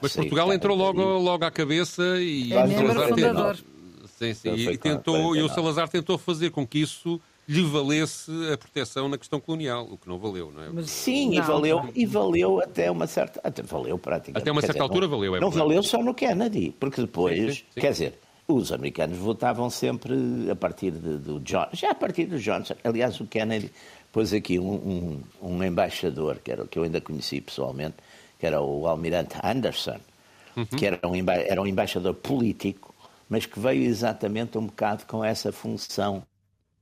[0.01, 3.55] Mas Portugal entrou logo, logo à cabeça e é o Salazar tentou,
[4.17, 8.57] sim, sim, e, tentou, e o Salazar tentou fazer com que isso lhe valesse a
[8.57, 10.69] proteção na questão colonial, o que não valeu, não é?
[10.69, 11.91] Mas, sim, não, e valeu, não.
[11.95, 13.39] e valeu até uma certa.
[13.43, 14.41] Até valeu praticamente.
[14.41, 17.37] Até uma certa dizer, altura não, valeu, é Não valeu só no Kennedy, porque depois,
[17.37, 17.81] sim, sim, sim.
[17.81, 20.13] quer dizer, os americanos votavam sempre
[20.51, 22.75] a partir de, do John, já a partir do Johnson.
[22.83, 23.71] Aliás, o Kennedy
[24.11, 27.95] pôs aqui um, um, um embaixador, que, era, que eu ainda conheci pessoalmente,
[28.37, 29.99] que era o almirante Anderson,
[30.55, 30.65] uhum.
[30.65, 32.93] que era um, era um embaixador político,
[33.29, 36.23] mas que veio exatamente um bocado com essa função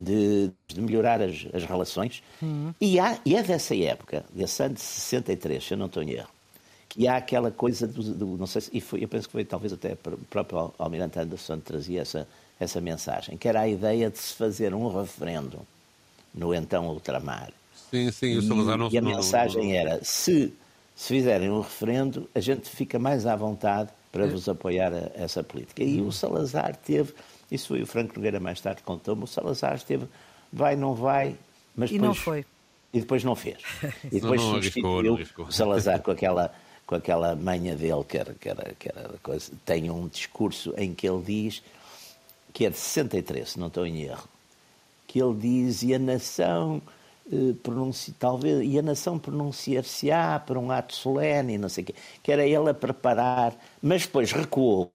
[0.06, 2.24] de, de melhorar as, as relações.
[2.42, 2.74] Uhum.
[2.80, 6.12] E, há, e é dessa época, desse ano de 63, se eu não estou em
[6.12, 6.30] erro,
[6.90, 9.44] que há aquela coisa do, do não sei se, e foi, eu penso que foi
[9.44, 12.28] talvez até o próprio Almirante Anderson que trazia essa,
[12.60, 15.60] essa mensagem, que era a ideia de se fazer um referendo
[16.34, 17.52] no então ultramar.
[17.92, 20.54] Sim, sim, o Salazar não E a mensagem não, era, se
[20.96, 25.44] se fizerem um referendo, a gente fica mais à vontade para vos apoiar a, essa
[25.44, 25.84] política.
[25.84, 27.14] E o Salazar teve,
[27.52, 30.08] isso foi o Franco Nogueira mais tarde contou-me, o Salazar teve,
[30.52, 31.36] vai, não vai,
[31.76, 32.46] mas e depois, não foi.
[32.94, 33.58] E depois não fez.
[34.06, 36.54] E depois não, não substituiu arriscou, o Salazar com aquela,
[36.86, 39.52] com aquela manha dele, que era, que era, que era coisa.
[39.66, 41.62] Tem um discurso em que ele diz,
[42.54, 44.28] que é de 63, se não estou em erro,
[45.08, 46.82] que ele diz, e a nação
[47.32, 51.96] eh, pronunci, talvez, e a nação pronunciar-se-á por um ato solene, não sei o quê,
[52.22, 54.92] que era ele a preparar, mas depois recuou.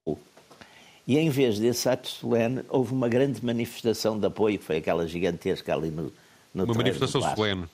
[1.11, 5.09] E em vez desse ato solene, houve uma grande manifestação de apoio, que foi aquela
[5.09, 6.12] gigantesca ali no,
[6.55, 7.64] no Uma manifestação solene.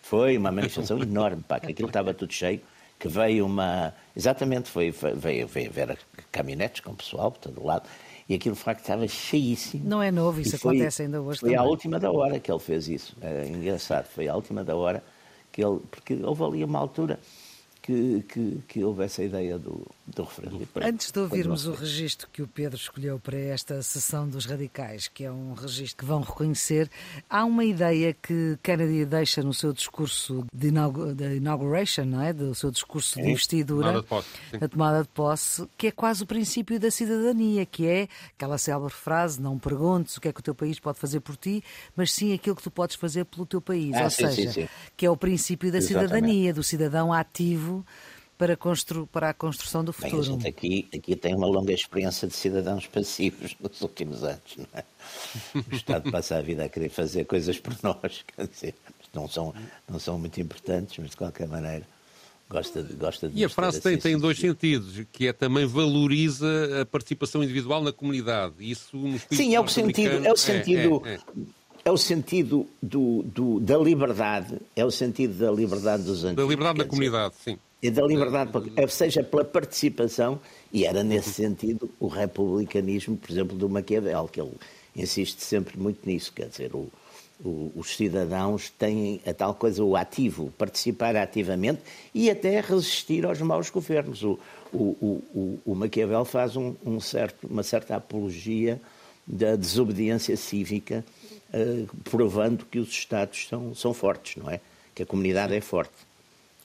[0.00, 2.60] Foi uma manifestação enorme, pá, que aquilo estava tudo cheio,
[2.96, 3.92] que veio uma.
[4.14, 5.98] Exatamente, foi, veio, veio ver
[6.30, 7.88] caminhonetes com pessoal por todo lado
[8.28, 9.82] e aquilo de facto estava cheíssimo.
[9.84, 11.58] Não é novo, isso foi, acontece ainda hoje foi também.
[11.58, 13.16] Foi à última da hora que ele fez isso.
[13.20, 15.02] É engraçado, foi à última da hora
[15.50, 15.80] que ele.
[15.90, 17.18] Porque houve ali uma altura
[17.88, 20.68] que, que, que houve essa ideia do, do referendo.
[20.82, 25.24] Antes de ouvirmos o registro que o Pedro escolheu para esta sessão dos radicais, que
[25.24, 26.90] é um registro que vão reconhecer,
[27.30, 32.34] há uma ideia que Kennedy deixa no seu discurso de, inauguration, não é?
[32.34, 33.22] do seu discurso sim.
[33.22, 34.04] de investidura,
[34.52, 38.58] de a tomada de posse, que é quase o princípio da cidadania, que é aquela
[38.58, 41.64] célebre frase, não perguntes o que é que o teu país pode fazer por ti,
[41.96, 43.96] mas sim aquilo que tu podes fazer pelo teu país.
[43.96, 46.08] Ah, Ou sim, seja, sim, que é o princípio da Exatamente.
[46.10, 47.77] cidadania, do cidadão ativo
[48.38, 50.12] para, constru para a construção do futuro.
[50.12, 54.56] Bem, a gente aqui, aqui tem uma longa experiência de cidadãos passivos nos últimos anos.
[54.56, 54.84] Não é?
[55.54, 58.74] O Estado passa a vida a querer fazer coisas por nós, quer dizer,
[59.12, 59.52] não são,
[59.88, 61.84] não são muito importantes, mas de qualquer maneira
[62.48, 62.94] gosta de.
[62.94, 67.42] Gosta de e a frase tem, tem dois sentidos, que é também valoriza a participação
[67.42, 68.54] individual na comunidade.
[68.60, 71.20] Isso nos Sim, é o sentido, é o sentido, é, é, é.
[71.86, 76.44] é o sentido do, do, da liberdade, é o sentido da liberdade dos antigos.
[76.44, 77.58] Da liberdade da comunidade, sim.
[77.80, 78.50] E da liberdade,
[78.88, 80.40] seja pela participação,
[80.72, 84.52] e era nesse sentido o republicanismo, por exemplo, do Maquiavel, que ele
[84.96, 86.90] insiste sempre muito nisso, quer dizer, o,
[87.44, 91.80] o, os cidadãos têm a tal coisa, o ativo, participar ativamente
[92.12, 94.24] e até resistir aos maus governos.
[94.24, 94.38] O,
[94.72, 98.80] o, Maquiavel faz um, um certo, uma certa apologia
[99.24, 101.04] da desobediência cívica,
[101.54, 104.60] uh, provando que os Estados são, são fortes, não é?
[104.94, 106.07] Que a comunidade é forte.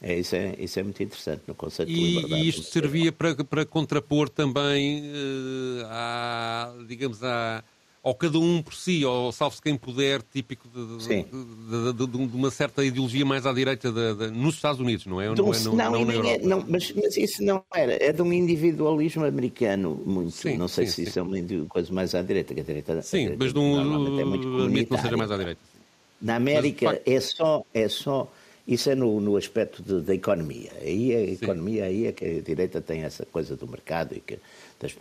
[0.05, 2.43] É, isso, é, isso é muito interessante no conceito e, de liberdade.
[2.43, 7.63] E isto servia para, para contrapor também uh, à, digamos, à,
[8.03, 12.51] ao cada um por si, ao salve-se quem puder, típico de, de, de, de, uma
[12.51, 13.89] certa ideologia mais à direita
[14.29, 15.27] nos Estados Unidos, não é?
[15.27, 18.21] Não, não, é, não, não, não é, não mas, mas, isso não era, é de
[18.21, 21.03] um individualismo americano muito, sim, não sei sim, se sim.
[21.03, 23.01] isso é uma coisa mais à direita, que a direita...
[23.01, 25.61] Sim, a direita, mas não, é muito admito que não seja mais à direita.
[26.21, 27.65] Na América mas, é só...
[27.73, 28.29] É só
[28.67, 30.71] isso é no, no aspecto de, da economia.
[30.81, 34.39] Aí a economia aí é que a direita tem essa coisa do mercado e que,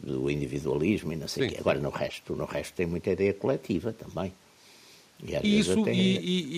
[0.03, 1.57] do individualismo e não sei o quê.
[1.61, 4.33] Agora no resto, no resto tem muita ideia coletiva também.
[5.25, 5.95] E Isso, até...
[5.95, 6.49] e, e,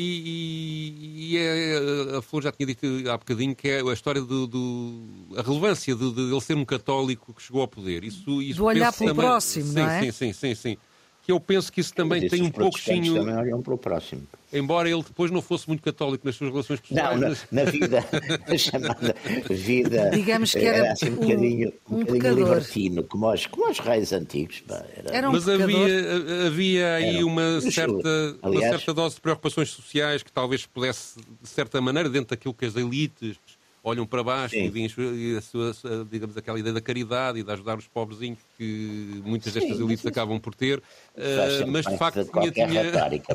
[0.94, 4.46] e, e é, a Flor já tinha dito há bocadinho que é a história do,
[4.46, 5.02] do
[5.36, 8.02] a relevância de, de, ele ser um católico que chegou ao poder.
[8.04, 9.26] Isso, isso do olhar pelo também...
[9.26, 10.00] próximo, sim, não é?
[10.00, 10.78] Sim, sim, sim, sim.
[11.22, 13.14] Que eu penso que isso também Mas tem um pouquinho.
[13.14, 14.26] também olham para o próximo.
[14.54, 17.20] Embora ele depois não fosse muito católico nas suas relações pessoais.
[17.20, 18.04] Não, na, na vida,
[18.46, 19.14] na chamada
[19.50, 20.10] vida.
[20.10, 23.78] Digamos que era, era assim, um, bocadinho, um, um bocadinho libertino, como os, como os
[23.80, 24.60] reis antigos.
[24.60, 25.16] Pá, era...
[25.16, 27.26] era um mas havia, havia aí Era.
[27.26, 32.08] uma certa, uma aliás- certa dose de preocupações sociais que talvez pudesse, de certa maneira,
[32.08, 33.36] dentro daquilo que as elites
[33.84, 34.72] olham para baixo Sim.
[34.74, 35.72] e e a sua,
[36.10, 39.86] digamos, aquela ideia da caridade e de ajudar os pobrezinhos que muitas Sim, destas mas
[39.86, 40.78] elites acabam por ter.
[40.78, 42.92] Uh, mas de facto tinha, tinha,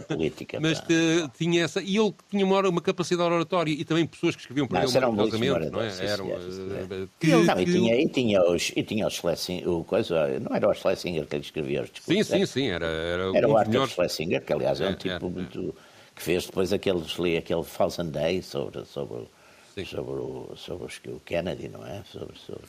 [0.08, 0.60] política.
[0.62, 0.88] mas pá.
[0.88, 1.82] te- tinha essa.
[1.82, 4.98] E ele tinha uma, uma capacidade oratória e também pessoas que escreviam para Não, ele
[4.98, 5.90] um maravilhosamente, não é?
[5.92, 7.10] sim, Eram, sim, uh, senhor.
[7.20, 10.56] que- Não, e que- tinha, e tinha os, e tinha os Schlesinger, o coisa, não
[10.56, 12.28] era o Schlesinger que ele escrevia os Sim, discursos.
[12.28, 13.94] sim, era- sim, era, era, Era um o Arthur melhores.
[13.94, 15.76] Schlesinger, que aliás é um É, tipo é, muito.
[16.16, 19.28] que fez depois aqueles, li aquele Thousand Day sobre, sobre,
[19.76, 19.86] Sim.
[19.86, 22.04] sobre, o, sobre os, o Kennedy, não é?
[22.12, 22.64] Sobre, sobre...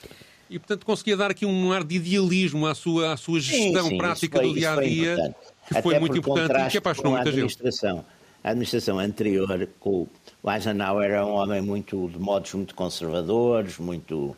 [0.49, 3.89] E, portanto, conseguia dar aqui um ar de idealismo à sua, à sua Sim, gestão
[3.89, 5.37] sim, prática isso foi- do foi dia-a-dia, importante.
[5.69, 7.41] que Até foi muito por importante e que apaixonou com a muita gente.
[7.41, 8.05] administração.
[8.43, 10.09] A administração anterior, com
[10.43, 14.37] o Eisenhower era um homem muito, de modos muito conservadores, muito,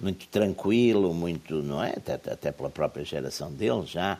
[0.00, 1.90] muito tranquilo, muito, não é?
[1.90, 4.18] Até, até pela própria geração dele já.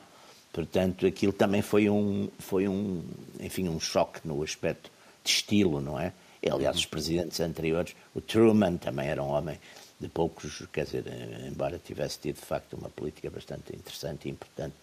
[0.52, 3.02] Portanto, aquilo também foi um, foi um,
[3.40, 4.90] enfim, um choque no aspecto
[5.24, 6.12] de estilo, não é?
[6.50, 9.59] Aliás, os presidentes anteriores, o Truman também era um homem
[10.00, 11.05] de poucos, quer dizer,
[11.46, 14.74] embora tivesse tido de facto uma política bastante interessante e importante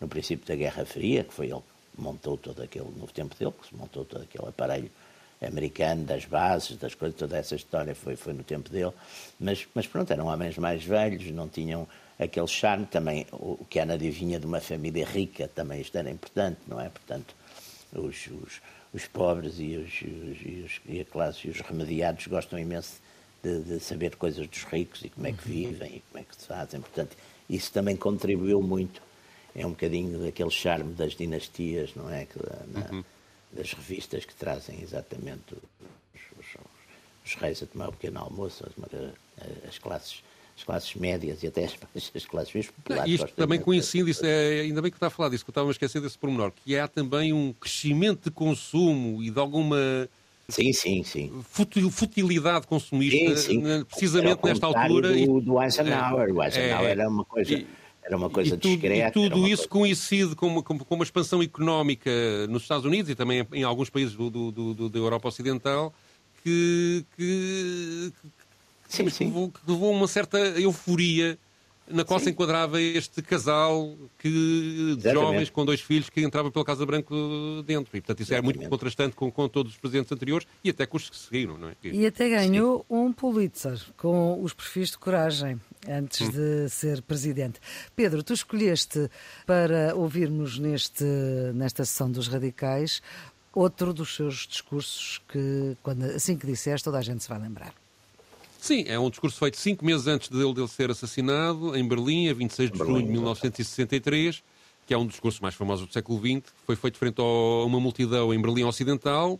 [0.00, 1.62] no princípio da Guerra Fria, que foi ele
[1.94, 4.90] que montou todo aquele, no tempo dele, que se montou todo aquele aparelho
[5.42, 8.92] americano, das bases, das coisas, toda essa história foi, foi no tempo dele.
[9.38, 11.86] Mas, mas pronto, eram homens mais velhos, não tinham
[12.18, 12.86] aquele charme.
[12.86, 16.88] Também o Kennedy vinha de uma família rica, também isto era importante, não é?
[16.88, 17.34] Portanto,
[17.92, 18.60] os, os,
[18.92, 23.00] os pobres e, os, e, os, e, a classe e os remediados gostam imenso
[23.42, 25.54] de, de, saber coisas dos ricos e como é que uhum.
[25.54, 26.80] vivem e como é que se fazem.
[26.80, 27.16] Portanto,
[27.48, 29.02] isso também contribuiu muito.
[29.54, 32.26] É um bocadinho daquele charme das dinastias, não é?
[32.26, 33.04] Que, na, uhum.
[33.50, 36.46] Das revistas que trazem exatamente os, os,
[37.24, 40.22] os, reis a tomar o pequeno almoço, as, as classes
[40.58, 41.76] as classes médias e até as,
[42.14, 43.14] as classes mais populares.
[43.14, 45.68] Isto também coincide, isso é, ainda bem que está a falar disso, que eu estava
[45.68, 50.08] a esquecer desse pormenor, que há também um crescimento de consumo e de alguma
[50.50, 51.30] Sim, sim, sim.
[51.90, 53.84] Futilidade consumista, sim, sim.
[53.84, 55.12] precisamente nesta altura.
[55.12, 56.34] Do, do Eisenhower.
[56.34, 57.52] O Eisenhower é, era uma coisa.
[57.52, 57.66] E,
[58.02, 59.08] era uma coisa e tudo, discreta.
[59.08, 59.94] E tudo isso coisa...
[59.94, 62.10] coincide com uma, com uma, expansão económica
[62.48, 65.92] nos Estados Unidos e também em alguns países do, do, do da Europa Ocidental
[66.42, 68.12] que, que,
[68.88, 69.24] sim, que, sim.
[69.26, 71.38] Levou, que levou uma certa euforia
[71.90, 72.26] na qual Sim.
[72.26, 77.14] se enquadrava este casal que, de jovens com dois filhos que entrava pela Casa Branca
[77.64, 77.96] dentro.
[77.96, 78.56] E, portanto, isso Exatamente.
[78.56, 81.56] é muito contrastante com, com todos os presidentes anteriores e até com os que seguiram.
[81.56, 81.76] Não é?
[81.84, 82.94] E até ganhou Sim.
[82.94, 86.30] um Pulitzer com os perfis de coragem antes hum.
[86.30, 87.60] de ser presidente.
[87.96, 89.08] Pedro, tu escolheste
[89.46, 91.04] para ouvirmos neste,
[91.54, 93.00] nesta sessão dos radicais
[93.54, 97.74] outro dos seus discursos que, quando, assim que disseste, toda a gente se vai lembrar.
[98.58, 102.34] Sim, é um discurso feito cinco meses antes dele, dele ser assassinado, em Berlim, a
[102.34, 104.42] 26 de junho de 1963,
[104.84, 107.78] que é um dos discursos mais famosos do século XX, foi feito frente a uma
[107.78, 109.38] multidão em Berlim Ocidental,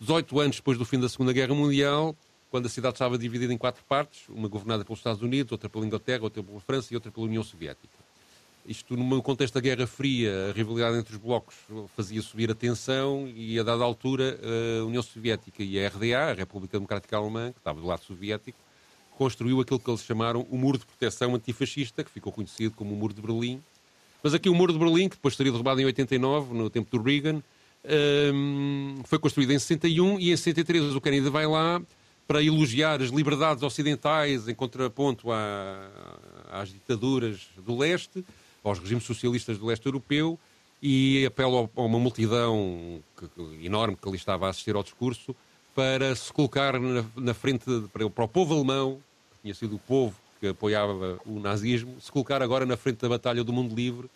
[0.00, 2.16] 18 anos depois do fim da Segunda Guerra Mundial,
[2.50, 5.84] quando a cidade estava dividida em quatro partes, uma governada pelos Estados Unidos, outra pela
[5.84, 8.05] Inglaterra, outra pela França e outra pela União Soviética.
[8.68, 11.54] Isto, no contexto da Guerra Fria, a rivalidade entre os blocos
[11.96, 14.38] fazia subir a tensão e, a dada altura,
[14.80, 18.58] a União Soviética e a RDA, a República Democrática Alemã, que estava do lado soviético,
[19.16, 22.96] construiu aquilo que eles chamaram o Muro de Proteção Antifascista, que ficou conhecido como o
[22.96, 23.62] Muro de Berlim.
[24.20, 27.02] Mas aqui o Muro de Berlim, que depois seria derrubado em 89, no tempo do
[27.02, 27.40] Reagan,
[28.34, 31.80] um, foi construído em 61 e em 63 o Kennedy vai lá
[32.26, 35.88] para elogiar as liberdades ocidentais em contraponto à,
[36.50, 38.24] às ditaduras do leste
[38.68, 40.38] aos regimes socialistas do leste europeu
[40.82, 45.34] e apelo a uma multidão que, enorme que ali estava a assistir ao discurso
[45.74, 48.98] para se colocar na, na frente, para, para, o povo alemão,
[49.30, 53.08] que tinha sido o povo que apoiava o nazismo, se colocar agora na frente da
[53.08, 54.08] batalha do mundo livre,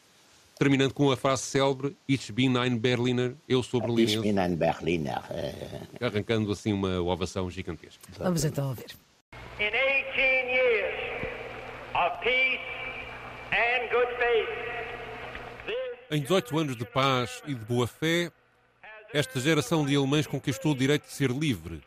[0.58, 4.16] terminando com a frase célebre Ich bin ein Berliner, eu sou berlinense.
[4.16, 5.22] Ich bin ein Berliner.
[6.00, 8.00] Arrancando assim uma ovação gigantesca.
[8.18, 8.96] Vamos então ouvir.
[9.58, 10.94] In 18 years
[11.94, 12.49] of peace
[16.10, 18.32] em 18 anos de paz e de boa fé,
[19.14, 21.80] esta geração de alemães conquistou o direito de ser livre,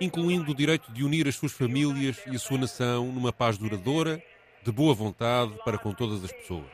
[0.00, 4.20] incluindo o direito de unir as suas famílias e a sua nação numa paz duradoura,
[4.64, 6.66] de boa vontade para com todas as pessoas.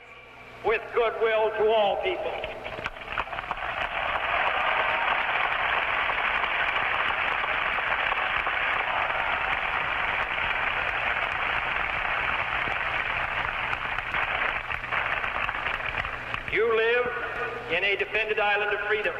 [0.64, 2.60] With goodwill to all people.
[17.72, 19.14] in a defended island of freedom.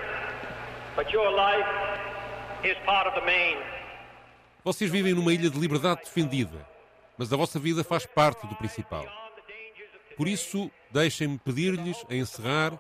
[4.63, 6.69] Vocês vivem numa ilha de liberdade defendida,
[7.17, 9.07] mas a vossa vida faz parte do principal.
[10.15, 12.79] Por isso, deixem-me pedir-lhes, a encerrar,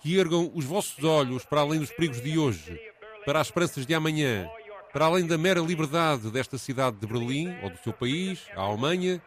[0.00, 2.76] que ergam os vossos olhos para além dos perigos de hoje,
[3.24, 4.50] para as esperanças de amanhã,
[4.92, 9.22] para além da mera liberdade desta cidade de Berlim ou do seu país, a Alemanha,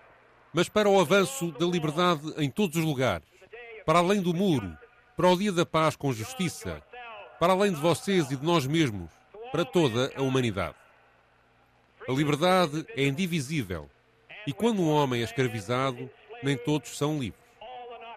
[0.53, 3.25] mas para o avanço da liberdade em todos os lugares,
[3.86, 4.77] para além do muro,
[5.15, 6.84] para o dia da paz com justiça,
[7.39, 9.10] para além de vocês e de nós mesmos,
[9.52, 10.76] para toda a humanidade.
[12.08, 13.89] A liberdade é indivisível
[14.46, 16.10] e quando um homem é escravizado,
[16.41, 17.41] nem todos são livres.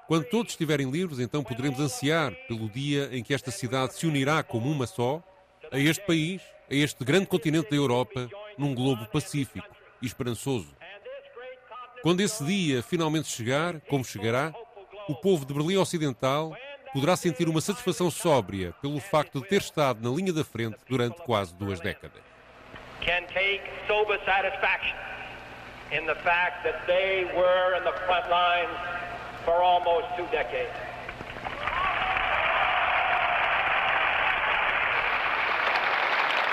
[0.07, 4.43] Quando todos estiverem livres, então poderemos ansiar pelo dia em que esta cidade se unirá
[4.43, 5.23] como uma só
[5.71, 9.69] a este país, a este grande continente da Europa, num globo pacífico
[10.01, 10.75] e esperançoso.
[12.03, 14.55] Quando esse dia finalmente chegar, como chegará,
[15.09, 16.57] o povo de Berlim Ocidental
[16.97, 21.21] poderá sentir uma satisfação sóbria pelo facto de ter estado na linha da frente durante
[21.21, 22.23] quase duas décadas.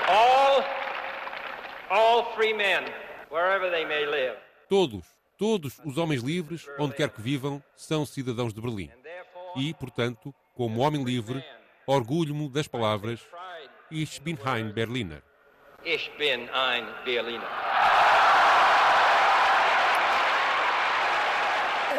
[0.06, 0.62] All,
[1.88, 2.84] all free men,
[3.30, 4.36] wherever they may live.
[4.68, 5.06] Todos,
[5.38, 8.90] todos os homens livres, onde quer que vivam, são cidadãos de Berlim
[9.56, 11.44] e, portanto, como homem livre,
[11.86, 13.20] orgulho-me das palavras
[13.90, 15.22] Ich bin ein Berliner.
[15.84, 17.46] Ich bin ein Berliner.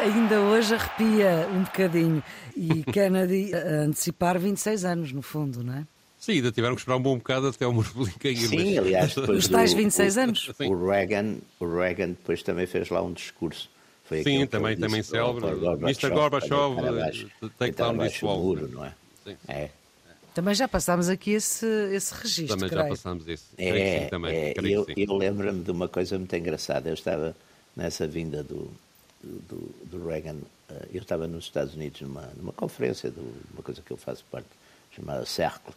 [0.02, 2.22] Ainda hoje arrepia um bocadinho.
[2.54, 5.86] E Kennedy a antecipar 26 anos, no fundo, não é?
[6.18, 7.88] Sim, ainda tiveram que esperar um bom bocado até o muro
[8.18, 8.36] cair.
[8.36, 8.78] Sim, mas...
[8.78, 10.52] aliás, depois Os tais 26 o, anos.
[10.60, 13.70] O Reagan, o Reagan depois também fez lá um discurso.
[14.08, 15.46] Foi Sim, também, também célebre.
[15.82, 16.10] Mr.
[16.10, 17.28] Gorbachev,
[17.58, 18.40] take down this wall.
[18.40, 18.94] Muro, não é?
[19.24, 19.36] Sim.
[19.48, 19.70] é.
[20.32, 22.56] Também já passámos aqui esse, esse registro.
[22.56, 22.84] Também creio.
[22.84, 23.46] já passámos esse.
[23.56, 26.88] É, sim, também, é, eu, eu lembro-me de uma coisa muito engraçada.
[26.88, 27.34] Eu estava
[27.74, 28.70] nessa vinda do,
[29.22, 30.36] do, do Reagan,
[30.68, 33.20] eh, eu estava nos Estados Unidos numa, numa conferência de
[33.52, 34.48] uma coisa que eu faço parte,
[34.94, 35.74] chamada Cercle,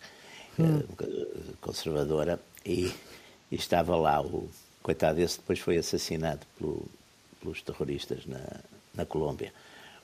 [0.58, 0.84] eh, hum.
[1.62, 2.94] conservadora, e,
[3.52, 4.50] e, estava lá o
[4.82, 6.86] coitado esse depois foi assassinado pelo,
[7.40, 8.42] pelos terroristas na,
[8.94, 9.54] na Colômbia.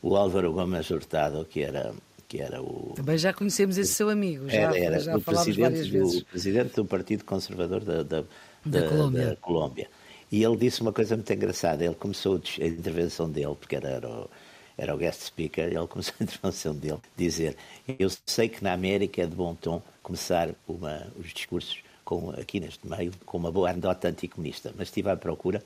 [0.02, 1.94] O Álvaro Gomes Hurtado, que era
[2.28, 2.94] que era o.
[2.96, 6.86] Também já conhecemos esse seu amigo, já, era, era já o presidente do, presidente do
[6.86, 8.28] Partido Conservador da, da, da,
[8.66, 9.28] da Colômbia.
[9.28, 9.88] da Colômbia.
[10.32, 11.86] E ele disse uma coisa muito engraçada.
[11.86, 14.30] Ele começou a intervenção dele, porque era, era, o,
[14.78, 17.56] era o guest speaker, ele começou a intervenção dele dizer:
[18.00, 22.60] Eu sei que na América é de bom tom começar uma, os discursos com, aqui
[22.60, 25.64] neste meio com uma boa anedota anticomunista, mas estive à procura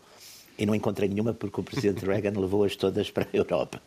[0.60, 3.82] e não encontrei nenhuma porque o presidente Reagan levou-as todas para a Europa.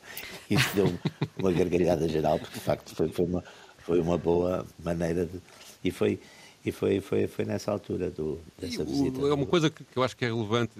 [0.50, 0.92] Isso deu
[1.38, 3.44] uma gargalhada geral, porque de facto foi, foi, uma,
[3.78, 5.38] foi uma boa maneira de.
[5.84, 6.18] E foi,
[6.64, 9.20] e foi, foi, foi nessa altura do, dessa visita.
[9.20, 10.72] É uma coisa que, eu acho que é relevante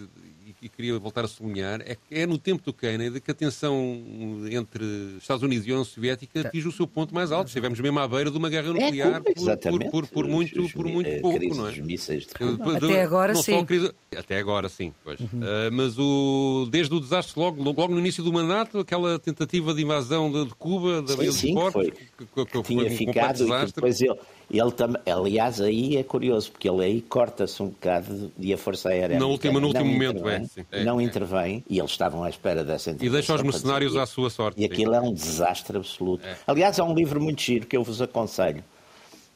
[0.63, 4.01] e queria voltar a sublinhar é que é no tempo do Kennedy que a tensão
[4.49, 4.85] entre
[5.19, 6.49] Estados Unidos e União Soviética tá.
[6.49, 7.49] atinge o seu ponto mais alto.
[7.49, 10.69] Estivemos mesmo à beira de uma guerra é, nuclear é, por, por, por, por, muito,
[10.71, 11.73] por muito eh, pouco, não é?
[11.73, 12.77] Mísseis de...
[12.77, 13.65] Até agora sim.
[13.65, 13.93] Crise...
[14.17, 15.19] Até agora sim, pois.
[15.19, 15.27] Uhum.
[15.27, 16.69] Uh, mas o...
[16.71, 20.55] desde o desastre, logo, logo no início do mandato, aquela tentativa de invasão de, de
[20.55, 24.01] Cuba, da Baía dos Portos, que, que, que, tinha foi um ficado e que depois
[24.01, 24.17] ele
[24.59, 28.91] ele tam, aliás, aí é curioso, porque ele aí corta-se um bocado e a Força
[28.91, 31.05] Aérea no último, no último momento, é, sim, é, não é.
[31.05, 33.19] intervém e eles estavam à espera dessa intervenção.
[33.19, 34.61] E deixa os mercenários à sua sorte.
[34.61, 36.27] E aquilo é um desastre absoluto.
[36.27, 36.37] É.
[36.47, 38.63] Aliás, é um livro muito giro que eu vos aconselho,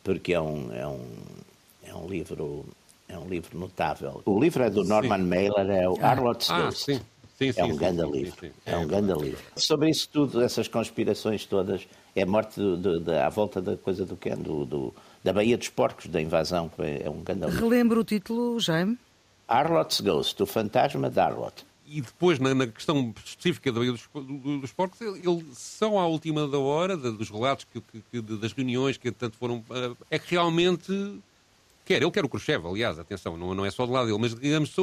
[0.04, 1.00] porque é um, é um,
[1.84, 2.66] é um livro
[3.08, 4.20] é um livro notável.
[4.24, 5.24] O livro é do Norman sim.
[5.24, 6.10] Mailer, é o ah.
[6.10, 6.84] Arlot's ah, Ghost.
[6.84, 7.00] Sim.
[7.36, 8.50] Sim, sim, é um grande livro.
[8.64, 9.42] É um grande livro.
[9.56, 13.76] Sobre isso tudo, essas conspirações todas, é a morte do, do, do, à volta da
[13.76, 17.44] coisa do Ken, do, do, da Baía dos Porcos, da invasão, que é um grande
[17.44, 17.60] livro.
[17.60, 18.98] Relembro o título, Jaime?
[19.46, 21.64] Arlot's Ghost, o fantasma de Arlot.
[21.86, 26.06] E depois, na, na, questão específica da Baía dos, do, dos Porcos, ele, são à
[26.06, 29.62] última da hora, dos relatos, que, que, das reuniões que, tanto foram.
[29.70, 31.20] Eh, é que realmente
[31.86, 34.34] Quer ele, quer o Khrushchev, aliás, atenção, não, não é só do lado dele, mas
[34.34, 34.74] digamos,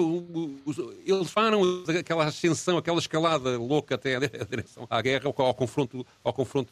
[1.05, 1.61] eles faram
[1.99, 6.71] aquela ascensão, aquela escalada louca até a direção à guerra, ao, ao confronto, ao confronto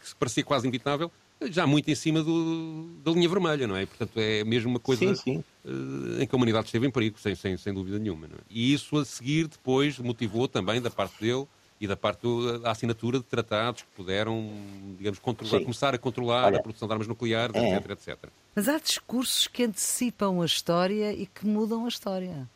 [0.00, 1.12] que se parecia quase inevitável,
[1.44, 3.86] já muito em cima do, da linha vermelha, não é?
[3.86, 5.44] Portanto, é mesmo uma coisa sim, sim.
[5.64, 8.26] Uh, em que a humanidade esteve em perigo, sem, sem, sem dúvida nenhuma.
[8.26, 8.30] É?
[8.50, 11.46] E isso a seguir depois motivou também da parte dele
[11.80, 12.26] e da parte
[12.62, 14.50] da assinatura de tratados que puderam,
[14.96, 17.76] digamos, controlar, começar a controlar Olha, a produção de armas nucleares, é.
[17.76, 18.30] etc, etc.
[18.54, 22.48] Mas há discursos que antecipam a história e que mudam a história.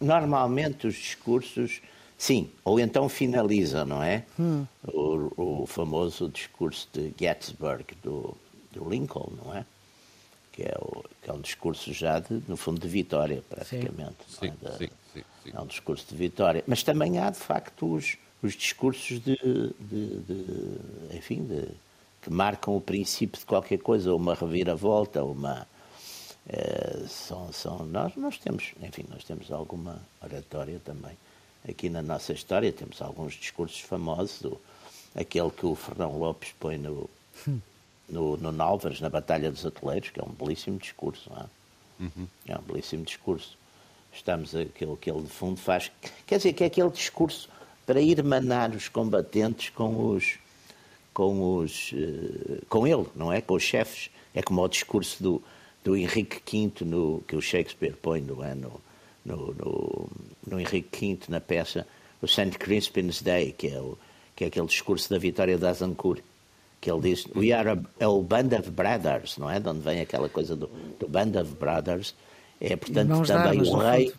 [0.00, 1.80] Normalmente os discursos,
[2.18, 4.24] sim, ou então finalizam, não é?
[4.38, 4.66] Hum.
[4.82, 8.36] O, o, famoso discurso de Gettysburg do,
[8.72, 9.64] do Lincoln, não é?
[10.50, 14.16] Que é, o, que é um discurso já, de, no fundo, de vitória, praticamente.
[14.28, 14.70] Sim, é?
[14.72, 16.64] sim, sim, sim, É um discurso de vitória.
[16.66, 18.16] Mas também há, de facto, os,
[18.46, 19.36] os discursos de,
[19.80, 21.68] de, de enfim, de,
[22.22, 25.66] que marcam o princípio de qualquer coisa, ou uma reviravolta, ou uma
[26.46, 31.16] é, são, são nós nós temos, enfim, nós temos alguma oratória também
[31.68, 34.60] aqui na nossa história, temos alguns discursos famosos, o,
[35.14, 37.08] aquele que o Fernão Lopes põe no
[38.08, 42.02] no, no Nalvas, na Batalha dos Atoleiros, que é um belíssimo discurso, é?
[42.02, 42.28] Uhum.
[42.46, 43.56] É um belíssimo discurso.
[44.12, 45.90] Estamos aquele que ele de fundo faz,
[46.26, 47.48] quer dizer, que é aquele discurso
[47.86, 50.38] para ir manar os combatentes com os
[51.12, 53.40] com os uh, com ele, não é?
[53.40, 54.10] Com os chefes.
[54.34, 55.42] É como o discurso do,
[55.84, 58.80] do Henrique V no, que o Shakespeare põe no, no,
[59.24, 60.08] no,
[60.44, 61.86] no, Henrique V na peça
[62.20, 62.58] o St.
[62.58, 63.96] Crispin's Day, que é, o,
[64.34, 66.22] que é aquele discurso da vitória de Azincourt,
[66.80, 69.60] que ele diz We are a, a band of brothers, não é?
[69.60, 70.68] De onde vem aquela coisa do,
[70.98, 72.14] do band of brothers.
[72.60, 74.12] É, portanto, também o rei,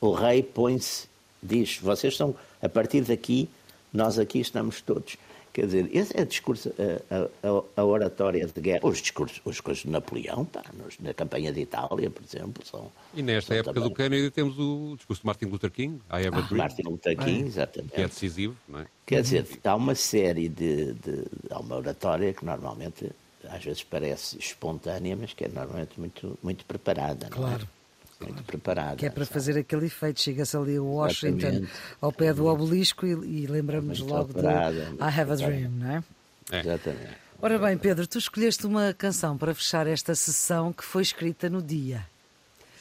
[0.00, 1.06] o rei põe-se,
[1.44, 3.48] diz, vocês são a partir daqui,
[3.92, 5.16] nós aqui estamos todos.
[5.54, 6.74] Quer dizer, esse é o discurso,
[7.08, 8.80] a, a, a, oratória de guerra.
[8.82, 12.90] Os discursos, os coisas de Napoleão, pá, nos, na campanha de Itália, por exemplo, são.
[13.14, 13.88] E nesta são época também...
[13.88, 16.58] do Kennedy temos o discurso de Martin Luther King, I Have a ah, Dream.
[16.58, 17.94] Martin Luther King, ah, exatamente.
[17.94, 18.86] Que é decisivo, não é?
[19.06, 21.24] Quer dizer, há uma série de, de.
[21.48, 23.12] Há uma oratória que normalmente,
[23.48, 27.28] às vezes, parece espontânea, mas que é normalmente muito, muito preparada.
[27.28, 27.62] Claro.
[27.62, 27.83] É?
[28.24, 28.96] Muito preparada.
[28.96, 29.34] Que é para sabe?
[29.34, 30.20] fazer aquele efeito.
[30.20, 31.72] Chega-se ali a Washington, Exatamente.
[32.00, 35.90] ao pé do obelisco, e, e lembramos logo operada, de I Have a Dream, não
[35.90, 36.04] é?
[36.52, 36.60] é?
[36.60, 37.24] Exatamente.
[37.40, 41.60] Ora bem, Pedro, tu escolheste uma canção para fechar esta sessão que foi escrita no
[41.60, 42.06] dia.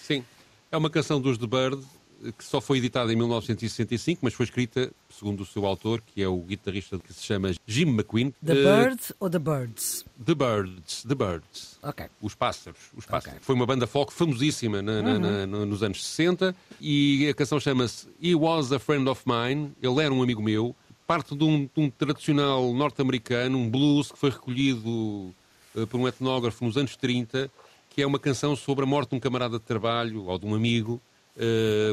[0.01, 0.23] Sim,
[0.71, 1.83] é uma canção dos The Bird
[2.31, 6.27] que só foi editada em 1965, mas foi escrita, segundo o seu autor, que é
[6.27, 8.33] o guitarrista que se chama Jim McQueen.
[8.43, 10.05] The uh, Birds ou The Birds?
[10.23, 11.79] The Birds, The Birds.
[11.81, 12.05] Ok.
[12.21, 12.79] Os pássaros.
[12.95, 13.37] Os pássaros.
[13.37, 13.45] Okay.
[13.45, 15.19] Foi uma banda folk famosíssima na, uhum.
[15.19, 19.73] na, na, nos anos 60 e a canção chama-se He Was a Friend of Mine.
[19.81, 20.75] Ele era um amigo meu.
[21.05, 26.07] Parte de um, de um tradicional norte-americano, um blues que foi recolhido uh, por um
[26.07, 27.51] etnógrafo nos anos 30,
[27.89, 30.55] que é uma canção sobre a morte de um camarada de trabalho ou de um
[30.55, 31.01] amigo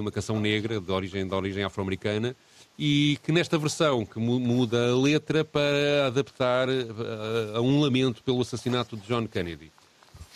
[0.00, 2.36] uma canção negra de origem, de origem afro-americana
[2.78, 8.22] e que nesta versão que muda a letra para adaptar a, eh, a um lamento
[8.22, 9.70] pelo assassinato de John Kennedy.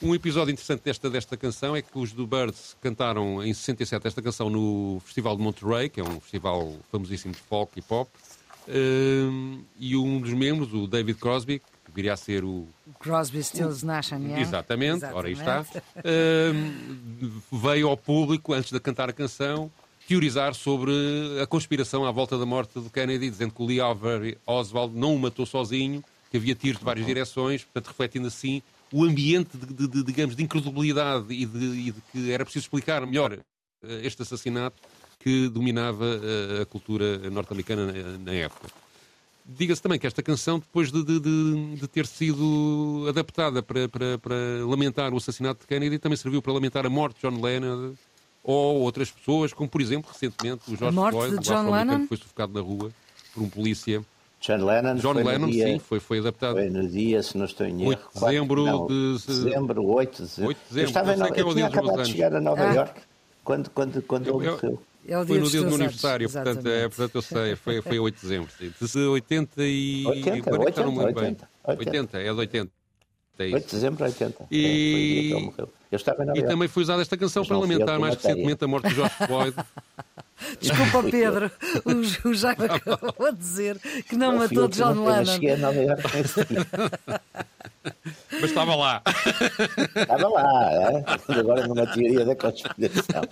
[0.03, 4.21] Um episódio interessante desta, desta canção é que os do Birds cantaram em 67 esta
[4.21, 8.11] canção no Festival de Monterey, que é um festival famosíssimo de folk e pop,
[8.69, 11.63] um, e um dos membros, o David Crosby,
[11.95, 12.67] viria a ser o.
[12.99, 14.41] Crosby, Stills, Nash Young.
[14.41, 15.17] Exatamente, Exatamente.
[15.17, 15.61] ora aí está.
[15.63, 19.71] Uh, veio ao público, antes de cantar a canção,
[20.09, 20.93] teorizar sobre
[21.41, 25.15] a conspiração à volta da morte de Kennedy, dizendo que o Lee Harvey Oswald não
[25.15, 28.61] o matou sozinho, que havia tiros de várias direções, portanto, refletindo assim
[28.93, 32.65] o ambiente, de, de, de digamos, de incredulidade e de, e de, que era preciso
[32.65, 33.41] explicar melhor eh,
[34.03, 34.81] este assassinato
[35.19, 38.69] que dominava eh, a cultura norte-americana na época.
[39.47, 44.19] Diga-se também que esta canção, depois de, de, de, de ter sido adaptada para, para,
[44.19, 44.35] para,
[44.67, 47.93] lamentar o assassinato de Kennedy, também serviu para lamentar a morte de John Lennon
[48.43, 52.61] ou outras pessoas, como por exemplo, recentemente, o George Floyd, o que foi sufocado na
[52.61, 52.91] rua
[53.35, 54.03] por um polícia.
[54.41, 56.55] John Lennon, John foi Lennon dia, sim, foi, foi adaptado.
[56.55, 57.91] Foi no dia, se não estou em erro.
[57.91, 59.13] 8 de dezembro não, de...
[59.27, 60.49] dezembro, 8 de dezembro.
[60.49, 60.81] 8 de dezembro.
[60.81, 62.75] Eu, estava eu, no, eu tinha acabado de chegar a Nova ah.
[62.75, 63.01] York
[63.43, 64.83] quando, quando, quando eu, ele morreu.
[65.07, 68.15] É dia foi no dia do aniversário, portanto, é, portanto eu sei, foi, foi 8
[68.15, 68.51] de dezembro.
[68.59, 70.07] De 80 e.
[70.07, 72.73] 80, 80, 80, 80, 80, é de 80.
[73.39, 74.47] É 8 de dezembro de 80.
[74.51, 78.65] E, é, foi Eu estava e também foi usada esta canção para lamentar mais recentemente
[78.65, 79.57] a morte de George Floyd.
[80.61, 81.51] Desculpa, Pedro,
[81.85, 83.79] o, o Jaime acabou de dizer
[84.09, 85.27] que não, não matou John Lennon.
[85.27, 86.03] Cheguei a Nova York
[88.33, 89.03] Mas estava lá.
[89.97, 91.05] Estava lá, é?
[91.39, 93.23] agora numa teoria da conspiração.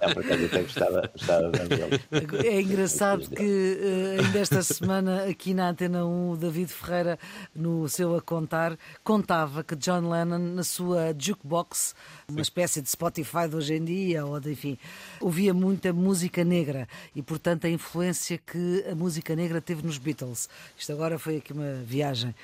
[0.00, 2.46] Não, por acaso até gostava, gostava bem dele.
[2.46, 7.18] É engraçado que uh, ainda esta semana, aqui na Antena 1, o David Ferreira,
[7.54, 11.94] no seu A Contar, contava que John Lennon, na sua jukebox,
[12.28, 14.78] uma espécie de Spotify de hoje em dia, ou de, enfim,
[15.20, 20.48] ouvia muita música negra e, portanto, a influência que a música negra teve nos Beatles.
[20.76, 22.34] Isto agora foi aqui uma viagem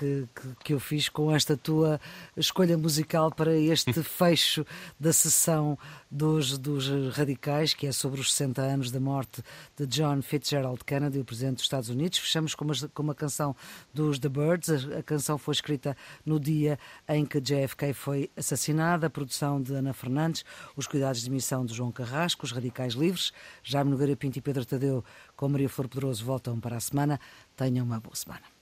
[0.00, 2.00] que, que, que, eu fiz com esta tua
[2.34, 4.64] escolha musical para este fecho
[4.98, 5.78] da sessão
[6.10, 9.42] dos, dos radicais, que é sobre os 60 anos da morte
[9.76, 12.18] de John Fitzgerald Kennedy, o presidente dos Estados Unidos.
[12.18, 13.54] Fechamos com uma, com uma canção
[13.92, 14.70] dos The Birds.
[14.70, 15.94] A, a canção foi escrita
[16.24, 19.06] no dia em que JFK foi assassinada.
[19.06, 23.32] A produção de Ana Fernandes, os cuidados de emissão de João Carrasco, os radicais livres.
[23.62, 25.04] Jaime Nogueira Pinto e Pedro Tadeu
[25.36, 27.20] com Maria Flor Pedroso voltam para a semana.
[27.54, 28.59] Tenham uma boa semana.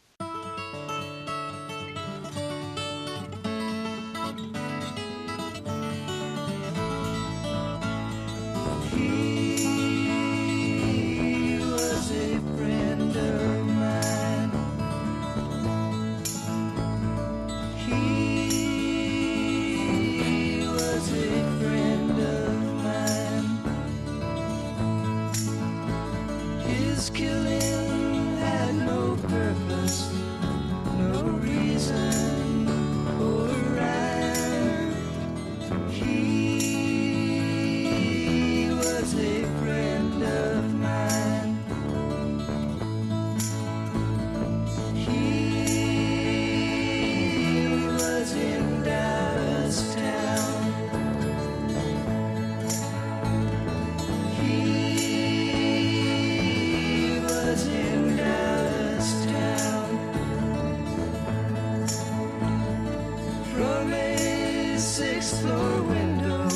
[64.98, 66.48] sixth floor window.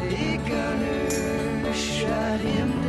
[0.00, 2.85] A gunner shot him down.